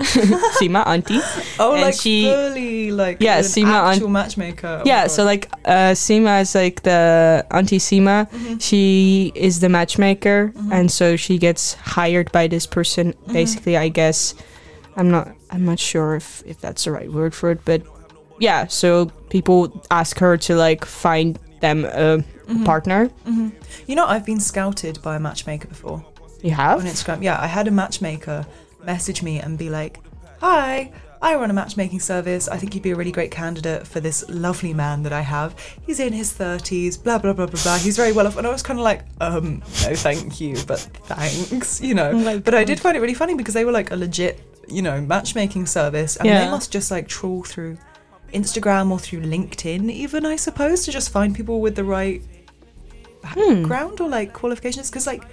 [0.60, 1.20] Sima Auntie.
[1.60, 4.82] Oh, And like she- fully like Yeah, an Sima actual Aunt- matchmaker.
[4.82, 8.30] Oh yeah, so like uh, Sima is like the Auntie Sima.
[8.32, 8.62] Mhm.
[8.62, 10.72] She is the matchmaker, Mhm.
[10.72, 13.14] and so she gets hired by this person.
[13.14, 13.34] Mhm.
[13.34, 14.34] Basically, I guess
[14.98, 15.28] I'm not.
[15.52, 17.82] I'm not sure if if that's the right word for it, but
[18.40, 18.68] yeah.
[18.68, 22.66] So people ask her to like find them a Mhm.
[22.66, 23.10] partner.
[23.28, 23.52] Mhm.
[23.88, 26.04] You know, I've been scouted by a matchmaker before.
[26.42, 26.80] You have?
[26.80, 27.24] On Instagram.
[27.24, 28.46] Yeah, I had a matchmaker
[28.86, 30.00] message me and be like,
[30.42, 30.92] Hi,
[31.22, 32.48] I run a matchmaking service.
[32.48, 35.56] I think you'd be a really great candidate for this lovely man that I have.
[35.86, 37.78] He's in his 30s, blah, blah, blah, blah, blah.
[37.78, 38.38] He's very well off.
[38.38, 42.12] And I was kind of like, um, no, thank you, but thanks, you know.
[42.14, 44.82] Oh but I did find it really funny because they were like a legit, you
[44.82, 46.18] know, matchmaking service.
[46.18, 46.44] And Yeah.
[46.46, 47.78] they must just like trawl through
[48.34, 52.22] Instagram or through LinkedIn, even, I suppose, to just find people with the right
[53.22, 54.90] background or like qualifications.
[54.90, 55.24] Because, like,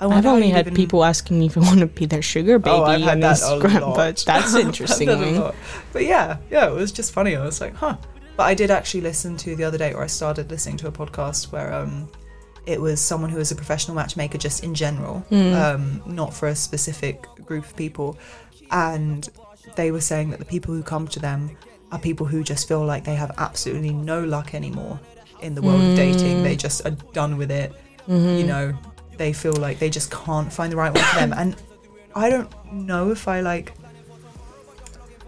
[0.00, 2.58] I've only had live in- people asking me if I want to be their sugar
[2.58, 3.96] baby Oh, I've had that Instagram, a lot.
[3.96, 5.08] but that's interesting.
[5.08, 5.54] that lot.
[5.92, 7.34] But yeah, yeah, it was just funny.
[7.36, 7.96] I was like, huh.
[8.36, 10.92] But I did actually listen to the other day, or I started listening to a
[10.92, 12.08] podcast where um,
[12.66, 15.54] it was someone who was a professional matchmaker, just in general, Mm.
[15.54, 18.16] um, not for a specific group of people,
[18.70, 19.28] and
[19.76, 21.50] they were saying that the people who come to them
[21.90, 25.00] are people who just feel like they have absolutely no luck anymore
[25.40, 26.38] in the world of dating.
[26.38, 26.42] Mm.
[26.44, 27.72] They just are done with it.
[28.08, 28.38] Mhm.
[28.40, 28.74] You know,
[29.18, 31.32] they feel like they just can't find the right one for them.
[31.36, 31.56] And
[32.14, 33.72] I don't know if I like.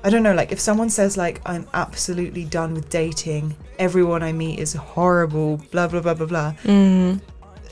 [0.03, 4.33] I don't know, like if someone says like I'm absolutely done with dating, everyone I
[4.33, 6.53] meet is horrible, blah blah blah blah blah.
[6.65, 7.21] Mm.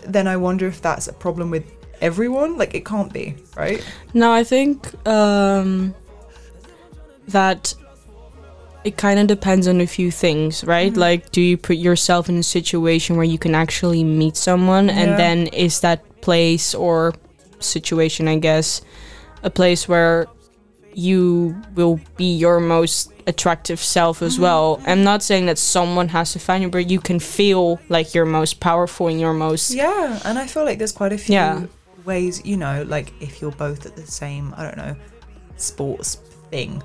[0.07, 1.65] Then I wonder if that's a problem with
[2.03, 2.59] everyone.
[2.59, 3.83] Like it can't be, right?
[4.13, 5.95] No, I think um,
[7.29, 7.75] that
[8.85, 10.93] it kind of depends on a few things, right?
[10.93, 10.97] Mhm.
[10.99, 14.99] Like, do you put yourself in a situation where you can actually meet someone, Yeah.
[15.01, 17.15] and then is that place or
[17.61, 18.83] situation, I guess,
[19.43, 20.27] a place where
[20.95, 24.43] you will be your most attractive self as Mhm.
[24.47, 24.67] well?
[24.87, 28.27] I'm not saying that someone has to find you, but you can feel like you're
[28.41, 29.71] most powerful and your most.
[29.71, 31.63] Yeah, and I feel like there's quite a few Yeah.
[32.05, 34.95] ways, you know, like if you're both at the same, I don't know,
[35.57, 36.19] sports
[36.51, 36.83] thing.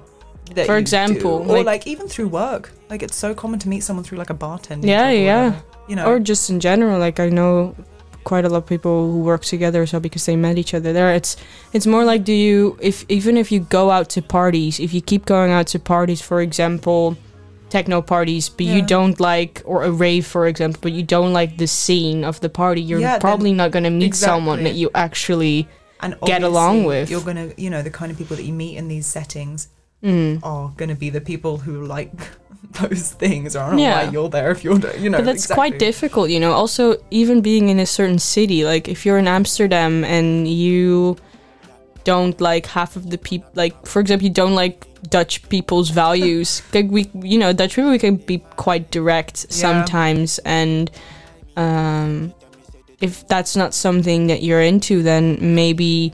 [0.65, 1.49] For example, do.
[1.51, 4.29] or like- like even through work, like it's so common to meet someone through like
[4.37, 4.87] a bartender.
[4.87, 5.47] yeah yeah
[5.89, 6.05] you know.
[6.09, 7.75] or just in general like i know
[8.23, 11.13] quite a lot of people who work together so because they met each other there.
[11.13, 11.35] It's
[11.73, 15.01] it's more like do you if even if you go out to parties if you
[15.01, 17.17] keep going out to parties for example
[17.69, 21.57] techno parties but you don't like or a rave for example but you don't like
[21.57, 24.91] the scene of the party you're Yeah, probably not going to meet someone that you
[24.93, 25.67] actually
[25.99, 27.09] and get along with.
[27.09, 29.69] You're gonna, you know, the kind of people that you meet in these settings
[30.03, 30.41] Mm.
[30.43, 32.11] are gonna be the people who like
[32.81, 33.55] those things.
[33.55, 34.05] Or I don't know Yeah.
[34.05, 35.17] why you're there if you're, you know.
[35.19, 36.53] but that's quite difficult, you know.
[36.53, 41.17] Also, even being in a certain city, like if you're in Amsterdam and you
[42.03, 46.61] don't like half of the people, like for example, you don't like Dutch people's values.
[46.73, 49.55] like we, you know, Dutch people we can be quite direct Yeah.
[49.55, 50.89] sometimes, and
[51.57, 52.33] um,
[53.01, 56.13] if that's not something that you're into, then maybe.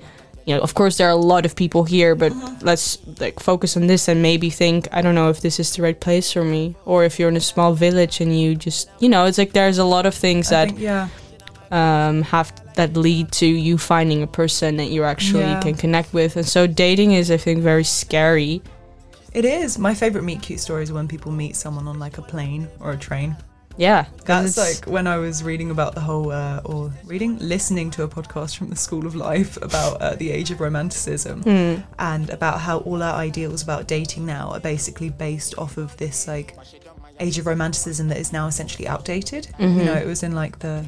[0.50, 2.66] You know, of course, there are a lot of people here, but Mm-hmm.
[2.66, 5.84] let's like focus on this and maybe think, I don't know if this is the
[5.84, 9.10] right place for me, or if you're in a small village and you just, you
[9.10, 11.08] know, it's like there's a lot of things I that think, yeah.
[11.72, 15.62] um, have that lead to you finding a person that you actually Yeah.
[15.62, 18.62] can connect with, and so dating is, I think, very scary
[19.34, 19.78] It is.
[19.78, 22.90] My favorite meet cute stories are when people meet someone on like a plane or
[22.94, 23.36] a train.
[23.80, 28.04] Yeah, That's like when I was reading about the whole, uh, or reading, listening to
[28.04, 31.76] a podcast from the School of Life about uh, the age of romanticism Hmm.
[31.98, 36.28] and about how all our ideals about dating now are basically based off of this
[36.28, 36.58] like
[37.22, 39.48] age of romanticism that is now essentially outdated.
[39.58, 39.86] You Mhm.
[39.86, 40.86] know, it was in like the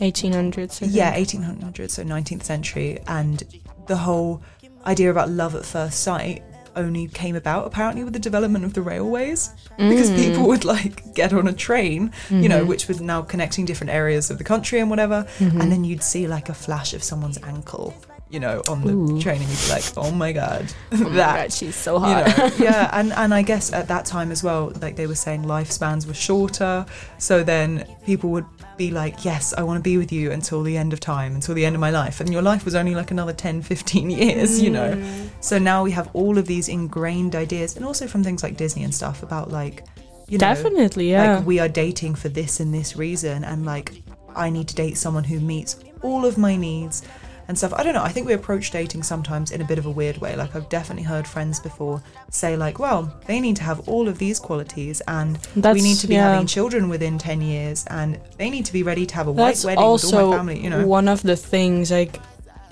[0.00, 0.82] 1800s.
[0.82, 1.28] I yeah, think.
[1.28, 3.42] 1800s, so 19th century, and
[3.86, 4.42] the whole
[4.84, 6.42] idea about love at first sight
[6.76, 10.16] only came about apparently with the development of the railways because Mm.
[10.16, 12.68] people would like get on a train, you know, Mhm.
[12.68, 15.60] which was now connecting different areas of the country and whatever, Mhm.
[15.60, 17.94] and then you'd see like a flash of someone's ankle.
[18.28, 19.20] You know, on the Ooh.
[19.22, 22.36] train, and you'd be like, "Oh my god, Oh my God, she's so you hot.
[22.36, 25.44] know, yeah, and and I guess at that time as well, like they were saying,
[25.44, 26.86] lifespans were shorter.
[27.18, 28.44] So then people would
[28.76, 31.54] be like, yes, I want to be with you until the end of time, until
[31.54, 32.20] the end of my life.
[32.20, 34.92] And your life was only like another 10, 15 years, you know.
[34.92, 35.28] Mm.
[35.40, 38.84] So now we have all of these ingrained ideas, and also from things like Disney
[38.84, 39.84] and stuff about like,
[40.28, 41.36] you know, Definitely, yeah.
[41.36, 44.02] like we are dating for this and this reason, and like
[44.34, 47.02] I need to date someone who meets all of my needs
[47.48, 47.72] and stuff.
[47.74, 48.02] I don't know.
[48.02, 50.34] I think we approach dating sometimes in a bit of a weird way.
[50.36, 54.18] Like I've definitely heard friends before say like, well, they need to have all of
[54.18, 56.32] these qualities and we need to be yeah.
[56.32, 59.48] having children within 10 years and they need to be ready to have a white
[59.52, 60.86] That's wedding with all also my family, you know.
[60.86, 61.90] one of the things.
[61.90, 62.20] Like,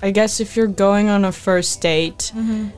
[0.01, 2.71] I guess if you're going on a first date, Mhm.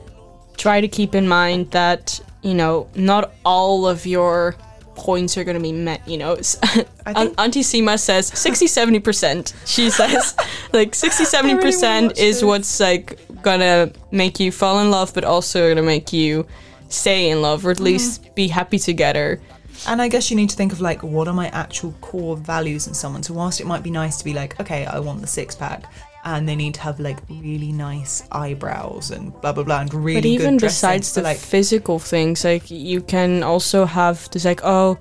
[0.56, 4.54] try to keep in mind that you know not all of your
[4.98, 6.06] points are going to be met.
[6.06, 6.32] You know,
[7.06, 9.54] Auntie Sima says 60 70 percent.
[9.64, 10.36] She says
[10.72, 15.68] like 60 70 percent is what's like gonna make you fall in love, but also
[15.70, 16.46] gonna make you
[16.88, 17.84] stay in love or at mm-hmm.
[17.84, 19.40] least be happy together.
[19.86, 22.88] And I guess you need to think of like what are my actual core values
[22.88, 23.22] in someone.
[23.22, 25.84] So whilst it might be nice to be like, okay, I want the six pack,
[26.24, 30.20] and they need to have like really nice eyebrows and blah blah blah and really
[30.20, 34.60] but even good besides the like physical things, like you can also have this like,
[34.64, 34.98] oh,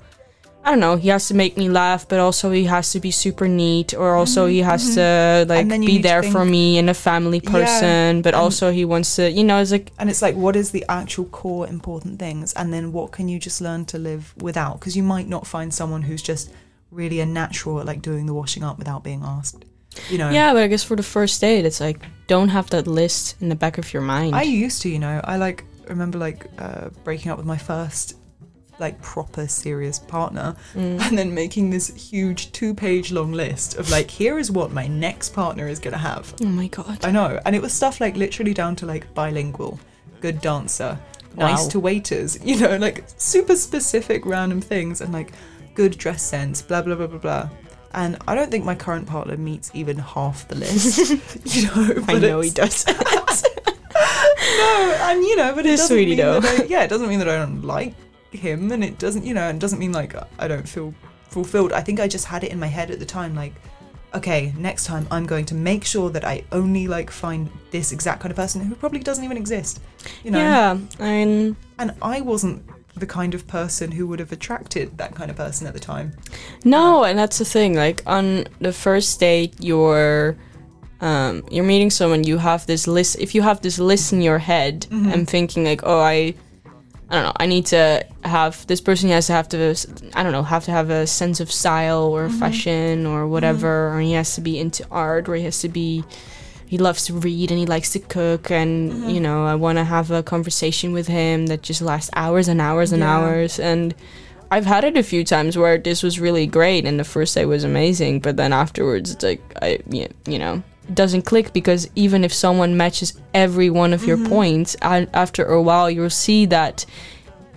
[0.63, 3.09] I don't know, he has to make me laugh, but also he has to be
[3.09, 6.43] super neat, or also he has to like Mm-hmm, then you be to there for
[6.43, 9.91] me and a family Yeah, person, but also he wants to, you know, it's like
[9.97, 12.53] and it's like what is the actual core important things?
[12.53, 14.79] And then what can you just learn to live without?
[14.79, 16.51] Because you might not find someone who's just
[16.91, 19.63] really a natural at like doing the washing up without being asked
[20.09, 20.29] you know.
[20.29, 23.49] Yeah, but I guess for the first date, it's like don't have that list in
[23.49, 24.35] the back of your mind.
[24.35, 25.21] i used to you know.
[25.23, 28.15] I like remember like uh, breaking up with my first
[28.79, 31.01] like proper serious partner Mm.
[31.01, 34.85] and then making this huge two page long list of like here is what my
[34.87, 36.33] next partner is gonna have.
[36.41, 37.03] Oh my god.
[37.03, 37.39] I know.
[37.45, 39.79] And it was stuff like literally down to like bilingual.
[40.21, 40.99] Good dancer.
[41.35, 42.37] Nice to waiters.
[42.43, 45.31] You know like super specific random things and like
[45.73, 47.49] good dress sense blah blah blah blah blah
[47.93, 51.09] and I don't think my current partner meets even half the list.
[51.55, 52.85] you know, I know he it's-
[54.57, 56.63] no, and you know, but it doesn't sweetie mean that though.
[56.63, 57.93] I, yeah, it doesn't mean that I don't like
[58.31, 60.93] him, and it doesn't, you know, and it doesn't mean like I don't feel
[61.29, 61.73] fulfilled.
[61.73, 63.53] I think I just had it in my head at the time, like,
[64.13, 68.21] okay, next time I'm going to make sure that I only like find this exact
[68.21, 69.81] kind of person who probably doesn't even exist.
[70.23, 72.63] You know, Yeah, and and I wasn't
[72.99, 76.13] the kind of person who would have attracted that kind of person at the time.
[76.63, 77.75] No, and that's the thing.
[77.75, 80.35] Like on the first date, you're
[80.99, 82.23] um, you're meeting someone.
[82.23, 83.17] You have this list.
[83.19, 85.13] If you have this list in your head Mhm.
[85.13, 86.33] and thinking like, oh, I,
[87.09, 89.75] I don't know, I need to have this person has to have to,
[90.15, 92.39] I don't know, have to have a sense of style or Mhm.
[92.39, 96.03] fashion or whatever, or he has to be into art, or he has to be.
[96.67, 99.13] He loves to read and he likes to cook, and Mhm.
[99.13, 102.59] you know, I want to have a conversation with him that just lasts hours and
[102.61, 103.15] hours and Yeah.
[103.17, 103.57] hours.
[103.59, 103.95] And
[104.51, 107.45] I've had it a few times where this was really great and the first day
[107.45, 112.23] was amazing, but then afterwards, it's like I, you know, it doesn't click because even
[112.23, 114.29] if someone matches every one of your Mhm.
[114.29, 116.85] points, a- after a while you'll see that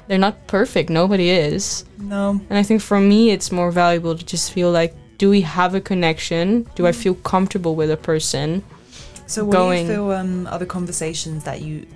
[0.08, 0.90] they're not perfect.
[0.90, 1.84] Nobody is.
[2.00, 2.40] No.
[2.48, 5.74] And I think for me, it's more valuable to just feel like, do we have
[5.74, 6.66] a connection?
[6.74, 8.62] Do I feel comfortable with a person?
[9.30, 9.86] So, what going?
[9.86, 11.86] do you feel um, are the conversations that you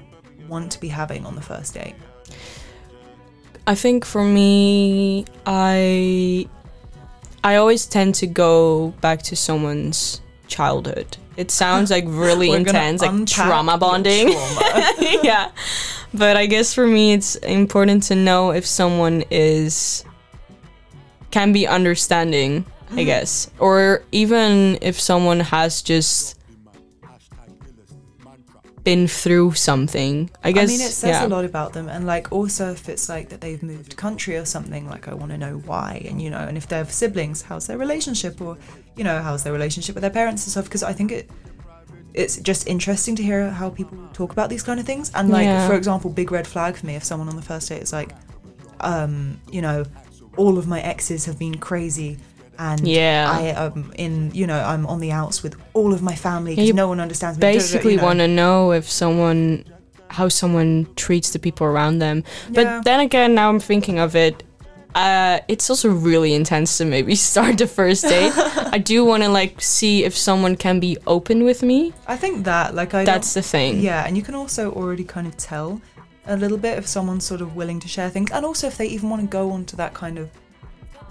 [0.49, 1.97] want to be having on the first date?
[3.67, 6.47] I think for me, I
[7.43, 11.17] I always tend to go back to someone's childhood.
[11.37, 14.29] It sounds like really intense, like trauma bonding.
[15.25, 15.51] yeah.
[16.13, 20.05] But I guess for me it's important to know if someone is
[21.33, 23.07] can be understanding, I Mhm.
[23.07, 23.51] guess.
[23.59, 26.37] Or even if someone has just
[28.85, 30.31] been through something.
[30.43, 31.27] I guess I mean, it says yeah.
[31.27, 34.45] a lot about them, and like also if it's like that they've moved country or
[34.45, 37.43] something, like I want to know why, and you know, and if they have siblings,
[37.43, 38.59] how's their relationship, or
[38.97, 40.65] you know, how's their relationship with their parents and stuff.
[40.65, 41.31] Because I think it,
[42.13, 45.11] it's just interesting to hear how people talk about these kind of things.
[45.15, 45.67] And like, Yeah.
[45.67, 48.13] for example, big red flag for me if someone on the first date is like,
[48.81, 49.85] um, you know,
[50.37, 52.19] all of my exes have been crazy.
[52.59, 53.29] And Yeah.
[53.31, 56.75] I am in, you know, I'm on the outs with all of my family because
[56.75, 57.41] no one understands me.
[57.41, 58.05] basically you know.
[58.05, 59.65] want to know if someone
[60.09, 62.55] how someone treats the people around them Yeah.
[62.55, 64.45] but then again now i'm thinking of it
[64.95, 68.33] uh, it's also really intense to maybe start the first date
[68.73, 72.45] i do want to like see if someone can be open with me I think
[72.45, 73.81] that, like, I That's the thing.
[73.81, 75.81] Yeah, and you can also already kind of tell
[76.27, 78.87] a little bit if someone's sort of willing to share things, and also if they
[78.87, 80.31] even want to go on to that kind of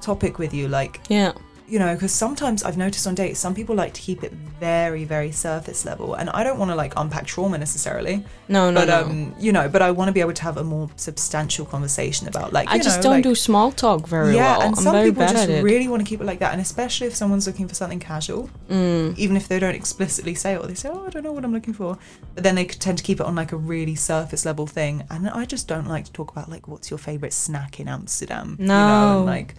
[0.04, 1.32] topic with you, like, yeah
[1.66, 5.06] you know, because sometimes I've noticed on dates, some people like to keep it very,
[5.06, 8.24] very surface level, and I don't want to like unpack trauma necessarily.
[8.50, 9.02] No, no, but, no.
[9.10, 12.28] Um, you know, but I want to be able to have a more substantial conversation
[12.28, 14.84] about, like, i just know, don't like- do small talk very yeah, well and i'm
[14.84, 17.68] some people just really want to keep it like that, and especially if someone's looking
[17.70, 19.18] for something casual, Mm.
[19.18, 21.46] even if they don't explicitly say it, or they say, "Oh, I don't know what
[21.46, 21.98] I'm looking for,"
[22.36, 25.30] but then they tend to keep it on like a really surface level thing, and
[25.30, 28.68] I just don't like to talk about like what's your favorite snack in Amsterdam, you
[28.68, 29.18] know, No.
[29.20, 29.56] and like,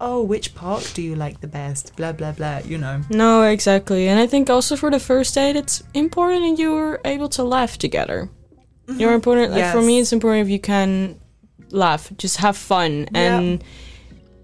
[0.00, 3.00] oh, which park do you like the best, blah blah blah, you know.
[3.10, 4.08] No, exactly.
[4.08, 7.78] And I think also for the first date, it's important that you're able to laugh
[7.78, 8.28] together.
[8.86, 9.14] You're Mhm.
[9.14, 9.52] important.
[9.52, 11.16] Like for me, it's important if you can
[11.70, 13.64] laugh, just have fun, and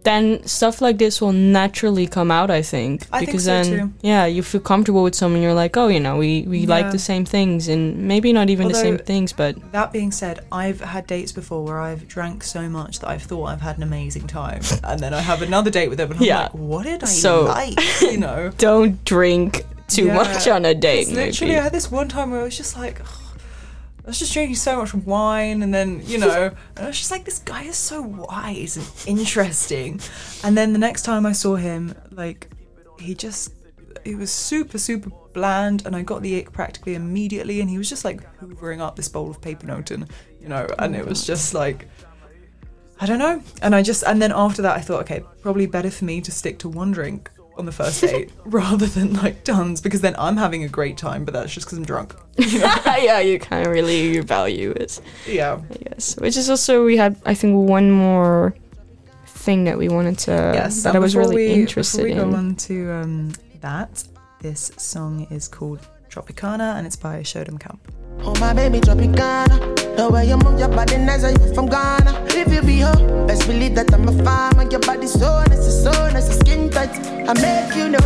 [0.02, 2.50] then stuff like this will naturally come out.
[2.50, 3.92] I think I think because so then, too.
[4.02, 5.42] yeah, you feel comfortable with someone.
[5.42, 8.68] You're like, oh, you know, we we like the same things, and maybe not even
[8.68, 12.68] the same things, but That being said, I've had dates before where I've drank so
[12.68, 15.88] much that I've thought I've had an amazing time, and then I have another date
[15.88, 16.42] with them, and I'm Yeah.
[16.44, 17.78] like, what did I So- like?
[18.00, 18.50] You know.
[18.58, 20.14] don't drink too Yeah.
[20.14, 21.08] much on a date.
[21.08, 21.56] Literally.
[21.58, 23.00] I had this one time where I was just like,
[24.04, 27.10] I was just drinking so much wine, and then you know, and I was just
[27.10, 30.00] like, this guy is so wise and interesting.
[30.42, 32.50] And then the next time I saw him, like,
[32.98, 33.52] he just,
[34.04, 37.88] he was super, super bland, and I got the ick practically immediately, and he was
[37.88, 40.08] just like hoovering up this bowl of pepernoten,
[40.40, 41.86] you know, oh and it was just like.
[43.02, 43.42] I don't know.
[43.62, 46.30] And I just and then after that I thought, okay, probably better for me to
[46.30, 47.30] stick to one drink
[47.60, 51.24] on the first date rather than like tons because then I'm having a great time,
[51.24, 52.16] but that's just because I'm drunk.
[52.36, 55.00] yeah, you can't really value it.
[55.26, 55.60] Yeah.
[55.88, 58.56] Yes, which is also we had I think one more
[59.26, 60.82] thing that we wanted to yes.
[60.82, 62.30] that I was really we, interested before we in.
[62.30, 64.04] go on to um, that,
[64.40, 65.80] this song is called
[66.10, 67.80] Tropicana and it's by Shodom Camp.
[68.22, 69.58] Oh my baby Tropicana.
[69.96, 72.26] The way you move your body nice and you from Ghana?
[72.28, 74.70] If you be her, best believe that I'm a farmer.
[74.70, 76.90] Your body so nice, it's so nice, it's skin tight.
[77.28, 77.98] I make you know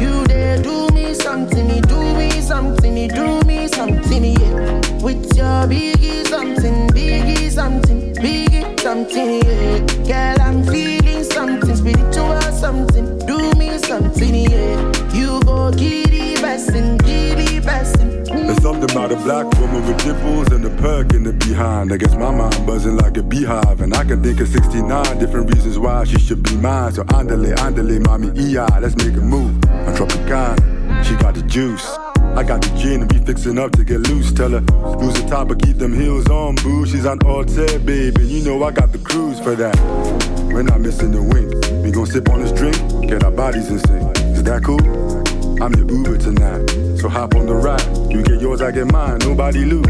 [0.00, 4.80] You there do me something, you do me something, you do me something, yeah.
[5.02, 10.36] With your biggie something, biggie something, biggie something, yeah.
[10.36, 15.12] Girl, I'm feeling something, spiritual something Do me something, yeah.
[15.12, 17.52] You go giddy bessin', giddy
[17.82, 18.31] There's
[18.62, 21.92] something about a black woman with dimples and a perk in the behind.
[21.92, 23.80] I guess my mind buzzing like a beehive.
[23.80, 26.92] And I can think of 69 different reasons why she should be mine.
[26.92, 29.52] So andale, andale, mommy, EI, let's make a move.
[29.68, 31.84] I'm Tropicana, she got the juice.
[32.38, 34.32] I got the gin and we fixing up to get loose.
[34.32, 36.86] Tell her, lose the top but keep them heels on, boo.
[36.86, 38.24] She's on Altair, baby.
[38.24, 39.76] You know I got the cruise for that.
[40.52, 41.50] We're not missing the wink.
[41.84, 42.76] We gon' sip on this drink,
[43.08, 44.16] get our bodies in sync.
[44.36, 45.11] Is that cool?
[45.62, 47.86] I'm your Uber tonight, so hop on the ride.
[48.10, 49.86] You get yours, I get mine, nobody lose.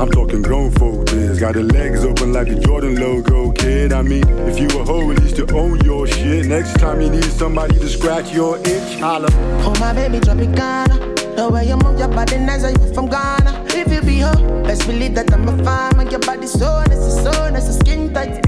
[0.00, 3.92] I'm talking grown folk biz, got the legs open like the Jordan logo, kid.
[3.92, 6.46] I mean, if you a hoe, at least you own your shit.
[6.46, 9.28] Next time you need somebody to scratch your itch, holla.
[9.66, 13.66] Oh my baby Tropicana The way you move your body nice and you from Ghana
[13.66, 17.50] If you be her, best believe that I'm a farmer Your body so nice, so
[17.50, 18.40] nice, skin tight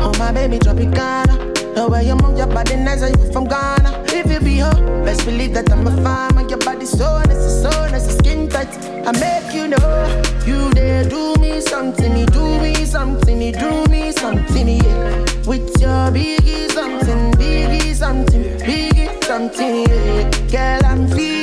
[0.00, 4.04] Oh my baby Tropicana The way you move your body nice and you from Ghana
[4.40, 6.48] be her, best believe that I'm a farmer.
[6.48, 8.68] Your body so nice, so nice, skin tight.
[9.06, 10.22] I make you know.
[10.46, 15.24] You there do me something, you do me something, you do me something, yeah.
[15.46, 20.30] With your biggie something, biggie something, biggie something, yeah.
[20.50, 21.33] Girl, I'm feeling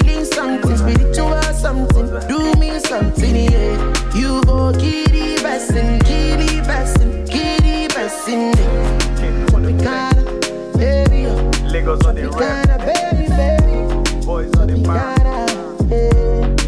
[11.92, 12.68] Lagos on the rap.
[12.80, 15.18] Baby, baby Boys on the map.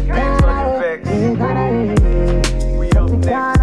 [0.06, 1.00] Gangs on the vex.
[2.78, 3.60] We up next.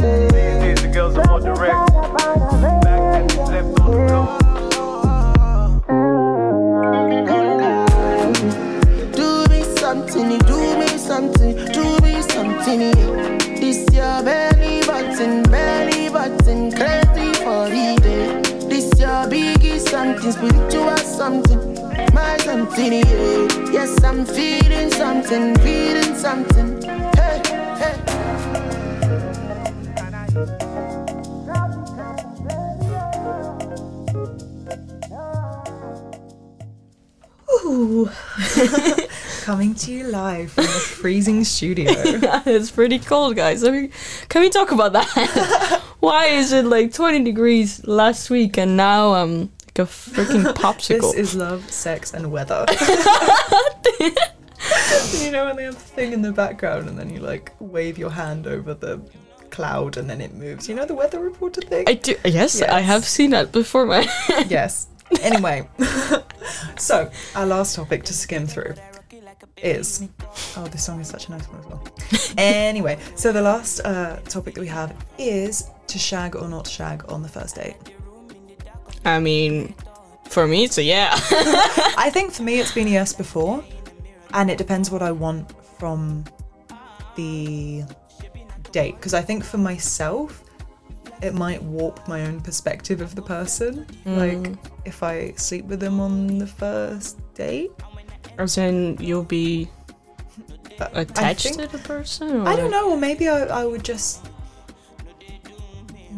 [0.00, 1.74] These days the girls are more direct.
[1.92, 2.40] Back
[2.80, 4.04] then, left on the
[9.14, 13.38] Do me something, you do me something, do me something, yeah.
[13.60, 18.40] This your belly button, belly button, crazy for the day.
[18.68, 20.32] This your biggie something,
[22.76, 26.82] Yes, I'm feeling something, feeling something.
[26.82, 27.40] Hey,
[27.78, 27.94] hey.
[37.64, 38.10] Ooh.
[39.42, 41.92] Coming to you live from a freezing studio.
[41.94, 43.62] it's pretty cold, guys.
[43.62, 43.92] I mean,
[44.28, 45.80] can we talk about that?
[46.00, 51.12] Why is it like 20 degrees last week and now I'm like a freaking popsicle?
[51.12, 52.66] This is love, sex, and weather.
[54.00, 57.98] you know when they have the thing in the background and then you like wave
[57.98, 59.00] your hand over the
[59.50, 60.68] cloud and then it moves.
[60.68, 61.84] You know the weather reporter thing?
[61.88, 62.16] I do.
[62.24, 63.86] Yes, I have seen that before.
[63.86, 64.02] My
[64.48, 64.88] yes.
[65.20, 65.68] Anyway,
[66.76, 68.74] so our last topic to skim through
[69.58, 70.08] is
[70.56, 71.86] oh, this song is such a nice one as well.
[72.38, 77.04] anyway, so the last uh, topic that we have is to shag or not shag
[77.12, 77.76] on the first date.
[79.04, 79.74] I mean,
[80.28, 81.10] for me, it's a yeah.
[81.96, 83.64] I think for me, it's been a yes before,
[84.32, 86.24] and it depends what I want from
[87.16, 87.84] the
[88.72, 88.96] date.
[88.96, 90.42] Because I think for myself,
[91.22, 93.86] it might warp my own perspective of the person.
[94.04, 94.16] Mm.
[94.16, 97.70] Like if I sleep with them on the first date,
[98.38, 99.68] As in, you'll be
[100.80, 102.46] attached think- to the person?
[102.46, 104.26] I don't know, or maybe I, I would just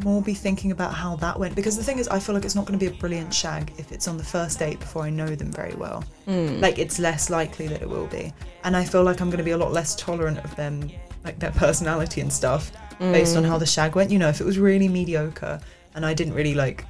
[0.04, 1.54] more be thinking about how that went.
[1.54, 3.72] Because the thing is, I feel like it's not going to be a brilliant shag
[3.78, 6.04] if it's on the first date before I know them very well.
[6.26, 6.60] Mm.
[6.60, 8.32] Like, it's less likely that it will be.
[8.64, 10.90] And I feel like I'm going to be a lot less tolerant of them,
[11.24, 13.48] like their personality and stuff, based on Mm.
[13.48, 14.10] how the shag went.
[14.10, 15.60] You know, if it was really mediocre
[15.94, 16.84] and I didn't really like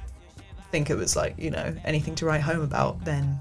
[0.71, 3.39] think it was like, you know, anything to write home about, then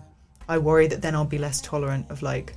[0.48, 2.54] I worry that then I'll be less tolerant of like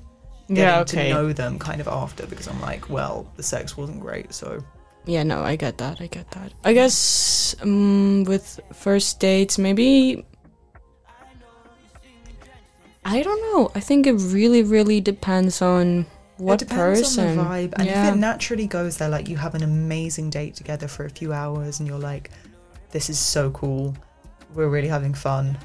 [0.47, 1.07] getting Yeah, okay.
[1.09, 4.63] to know them kind of after because I'm like, well, the sex wasn't great, so
[5.05, 6.01] Yeah, no, I get that.
[6.01, 6.53] I get that.
[6.63, 10.25] I guess um, with first dates, maybe.
[13.05, 13.71] I don't know.
[13.73, 16.05] I think it really, really depends on
[16.37, 17.29] what it depends person.
[17.29, 17.73] on the vibe.
[17.77, 18.07] And yeah.
[18.07, 21.33] if it naturally goes there, like you have an amazing date together for a few
[21.33, 22.31] hours and you're like,
[22.91, 23.95] this is so cool.
[24.53, 25.57] We're really having fun.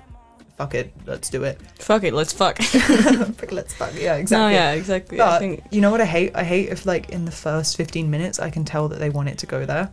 [0.56, 1.60] Fuck it, let's do it.
[1.80, 2.58] Fuck it, let's fuck.
[2.62, 3.92] Fuck, let's fuck.
[3.94, 4.54] Yeah, exactly.
[4.54, 5.20] yeah, exactly.
[5.20, 6.32] I But think- you know what I hate?
[6.36, 9.28] I hate if like in the first 15 minutes I can tell that they want
[9.30, 9.92] it to go there.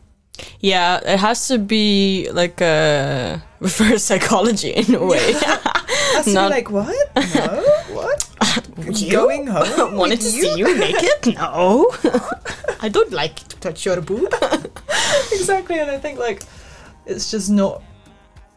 [0.60, 2.66] Yeah, it has to be like uh,
[3.40, 5.34] a reverse psychology in a way.
[6.16, 6.96] Has Not- like, what?
[7.36, 7.64] No?
[7.94, 8.28] what?
[9.02, 9.12] You?
[9.12, 9.96] Going home?
[9.96, 11.36] Wanted to see you naked?
[11.36, 11.92] No.
[12.82, 14.34] I don't like to touch your boob.
[15.32, 16.44] exactly, and I think like
[17.06, 17.84] it's just not.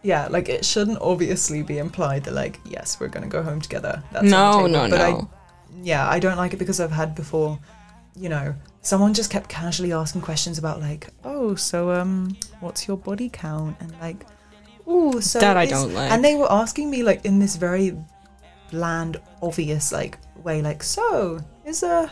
[0.05, 4.03] Yeah, like it shouldn't obviously be implied that like yes, we're gonna go home together.
[4.13, 5.05] That's No, no, but no.
[5.05, 5.27] I,
[5.83, 7.59] yeah, I don't like it because I've had before.
[8.17, 12.97] You know, someone just kept casually asking questions about like, oh, so um, what's your
[12.97, 14.25] body count and like,
[14.87, 16.13] oh, so That I don't like.
[16.13, 17.97] And they were asking me like in this very
[18.71, 22.09] bland, obvious like way, like, so is uh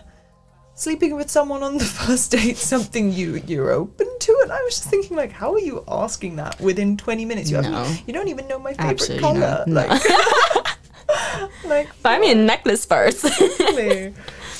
[0.75, 4.77] sleeping with someone on the first date something you you're open to and i was
[4.77, 7.71] just thinking like how are you asking that within 20 minutes you No.
[7.71, 9.65] haven't you don't even know my favorite Absolutely color.
[9.67, 9.75] No.
[9.75, 10.03] like
[11.65, 13.25] like Buy me a necklace first.
[13.61, 14.15] really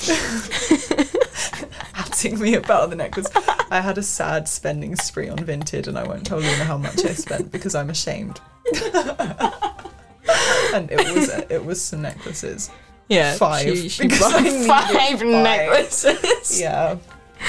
[1.95, 3.27] asking me about the necklace
[3.71, 7.03] i had a sad spending spree on vinted and i won't tell you how much
[7.05, 8.39] i spent because i'm ashamed
[10.73, 12.69] and it was it was some necklaces
[13.13, 16.59] Yeah, five she- she because I needed five necklaces.
[16.61, 16.97] yeah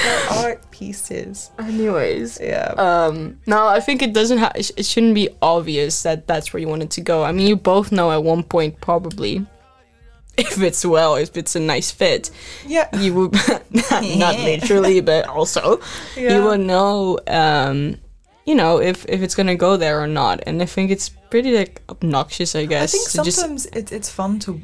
[0.02, 4.52] They're art pieces Anyways, yeah um, no, I think it doesn't have.
[4.56, 7.22] It, sh- it shouldn't be obvious that that's where you wanted to go.
[7.22, 9.46] I mean, you both know at one point probably.
[10.36, 12.30] If it's well, if it's a nice fit,
[12.66, 12.88] Yeah.
[12.98, 13.34] you would
[14.18, 15.80] not literally, but also
[16.16, 16.34] Yeah.
[16.38, 17.96] you will know, um,
[18.44, 20.42] you know, if if it's gonna go there or not.
[20.44, 22.92] And I think it's pretty like obnoxious, I guess.
[22.94, 24.60] I think just sometimes it's it's fun to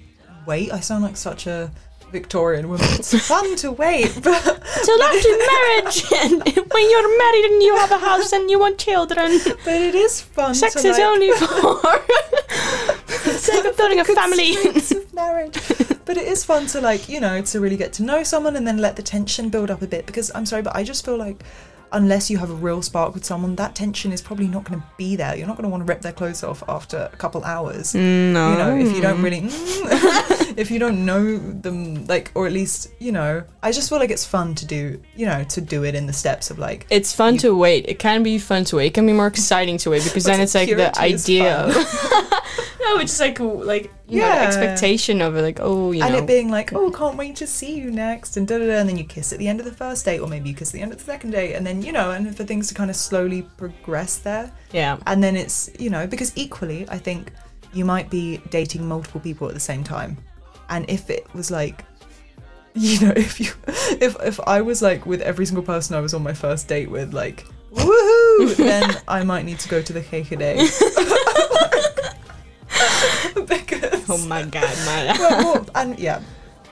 [0.50, 0.72] wait.
[0.72, 1.70] I sound like such a
[2.10, 2.86] Victorian woman.
[2.98, 4.42] It's fun to wait, but
[4.84, 5.98] till after marriage,
[6.74, 9.38] when you're married and you have a house and you want children.
[9.64, 10.54] But it is fun.
[10.54, 14.50] Sex is like- only for sake of building a family.
[14.56, 15.56] of marriage.
[16.04, 18.66] But it is fun to like, you know, to really get to know someone and
[18.66, 20.04] then let the tension build up a bit.
[20.06, 21.44] Because I'm sorry, but I just feel like
[21.92, 24.86] unless you have a real spark with someone, that tension is probably not going to
[24.96, 25.36] be there.
[25.36, 27.92] You're not going to want to rip their clothes off after a couple hours.
[27.92, 28.52] Mm, no.
[28.52, 32.52] You know, if you don't really, mm, if you don't know them, like, or at
[32.52, 35.84] least, you know, I just feel like it's fun to do, you know, to do
[35.84, 37.86] it in the steps of like, It's fun to wait.
[37.88, 38.86] It can be fun to wait.
[38.86, 41.72] It can be more exciting to wait because then it's like the idea.
[41.72, 42.40] fun.
[42.80, 44.46] no, it's just like like you know Yeah.
[44.46, 45.42] expectation of it.
[45.42, 46.18] Like oh, you and know.
[46.20, 48.88] it being like, oh, can't wait to see you next, and da da da, and
[48.88, 50.74] then you kiss at the end of the first date, or maybe you kiss at
[50.74, 52.90] the end of the second date, and then you know, and for things to kind
[52.90, 54.50] of slowly progress there.
[54.72, 54.98] Yeah.
[55.06, 57.32] And then it's you know because equally, I think
[57.72, 60.16] you might be dating multiple people at the same time,
[60.70, 61.84] And if it was like,
[62.74, 63.52] you know, if you,
[64.00, 66.90] if if I was like with every single person I was on my first date
[66.90, 71.19] with, like, woohoo, then I might need to go to the GGD.
[74.10, 75.16] Oh my god, man.
[75.18, 76.20] Well, well, and yeah.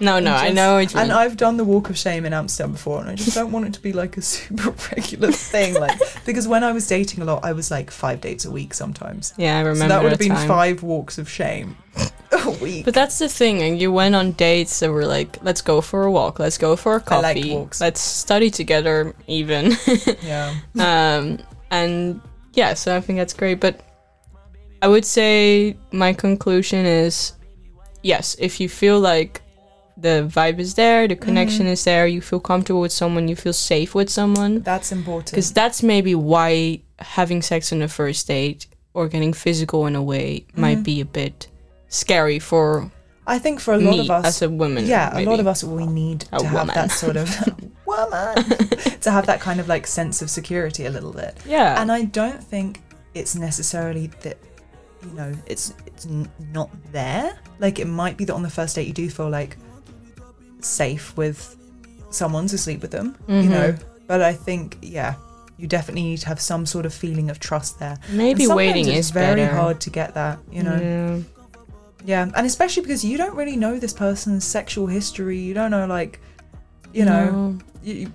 [0.01, 1.11] No, no, And I know what And.
[1.11, 3.73] I've done the walk of shame in Amsterdam before, and I just don't want it
[3.75, 5.75] to be like a super regular thing.
[5.75, 8.75] Like because when I was dating a lot, I was like five dates a week
[8.75, 9.35] sometimes.
[9.37, 10.47] Yeah, I So remember that would have been time.
[10.47, 11.77] five walks of shame
[12.31, 12.85] a week.
[12.85, 16.05] But that's the thing, and you went on dates that were like, let's go for
[16.05, 17.05] a walk, let's go for a like
[17.35, 17.81] coffee, walks.
[17.81, 19.73] let's study together, even.
[20.23, 20.55] Yeah.
[20.79, 21.41] um,
[21.73, 22.21] and
[22.55, 23.59] yeah, so I think that's great.
[23.59, 23.81] But
[24.83, 27.33] I would say my conclusion is
[28.03, 29.43] yes, if you feel like
[29.97, 31.71] the vibe is there, the connection Mhm.
[31.73, 34.61] is there, you feel comfortable with someone, you feel safe with someone.
[34.63, 35.33] That's important.
[35.33, 40.03] Because that's maybe why having sex on the first date or getting physical in a
[40.03, 40.85] way might Mhm.
[40.85, 41.49] be a bit
[41.89, 42.91] scary for
[43.27, 44.87] I think for a lot me of us as a woman.
[44.87, 47.29] yeah, a lot of us we need A to have that sort of
[47.87, 48.35] woman
[49.03, 51.37] to have that kind of like sense of security a little bit.
[51.47, 51.81] Yeah.
[51.83, 52.81] and I don't think
[53.15, 54.39] it's necessarily that
[55.09, 57.39] you know it's it's n- not there.
[57.59, 59.57] Like it might be that on the first date you do feel like
[60.61, 61.57] safe with
[62.11, 63.49] someone to sleep with them, you Mhm.
[63.49, 63.75] know.
[64.07, 65.15] But I think yeah.
[65.61, 67.99] You definitely need to have some sort of feeling of trust there.
[68.13, 69.57] Maybe waiting is very better.
[69.57, 70.79] hard to get that, you know.
[70.81, 71.19] Yeah.
[72.05, 75.37] Yeah, and especially because you don't really know this person's sexual history.
[75.37, 76.21] You don't know, like,
[76.93, 77.59] you know, No.
[77.83, 78.13] you, you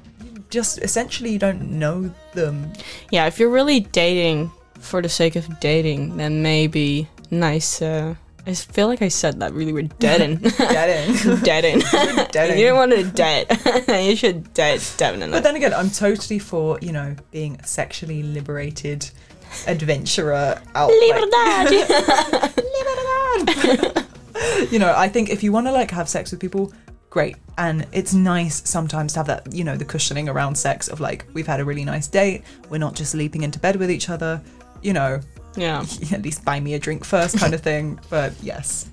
[0.51, 2.71] just essentially you don't know them.
[3.11, 4.49] Yeah, if you're really dating
[4.83, 7.81] for the sake of dating, then maybe nice.
[7.81, 8.15] Uh,
[8.45, 9.97] I feel like I said that really weird.
[9.99, 10.37] Deaden.
[10.57, 11.39] Deaden.
[11.43, 11.79] deaden.
[12.31, 12.57] Deaden.
[12.57, 13.47] you don't want to dead.
[13.87, 15.31] you should dead, definitely.
[15.31, 19.09] But then again, I'm totally for you know being a sexually liberated
[19.67, 20.89] adventurer out.
[20.89, 22.53] like- Libertad.
[24.71, 26.73] you know, I think if you want to like have sex with people,
[27.09, 27.35] great.
[27.57, 31.25] And it's nice sometimes to have that, you know, the cushioning around sex of like,
[31.33, 32.43] we've had a really nice date.
[32.69, 34.41] We're not just leaping into bed with each other,
[34.83, 35.19] you know.
[35.55, 35.85] Yeah.
[36.11, 37.99] At least buy me a drink first kind of thing.
[38.09, 38.89] But yes.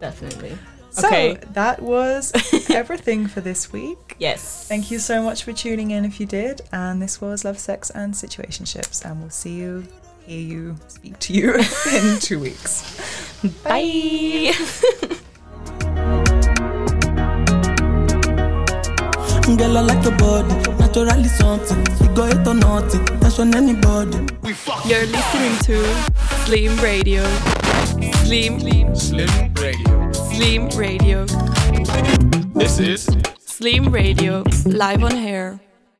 [0.00, 0.56] Definitely.
[0.90, 1.38] So Okay.
[1.52, 2.32] that was
[2.70, 4.16] everything for this week.
[4.18, 4.66] Yes.
[4.68, 6.60] Thank you so much for tuning in if you did.
[6.70, 9.02] And this was Love, Sex, and Situationships.
[9.04, 9.86] And we'll see you,
[10.26, 12.84] hear you, speak to you in two weeks.
[13.64, 14.52] Bye.
[19.58, 20.54] Girl, I like your body,
[20.94, 21.84] naturally something.
[21.96, 24.18] Figure it or nothing, that's on anybody.
[24.86, 25.82] You're listening to
[26.44, 27.24] Slim Radio.
[28.24, 28.60] Slim,
[28.94, 30.12] Slim Radio.
[30.12, 31.24] Slim Radio.
[32.54, 33.08] This is
[33.38, 34.44] Slim Radio.
[34.66, 35.60] Live on air.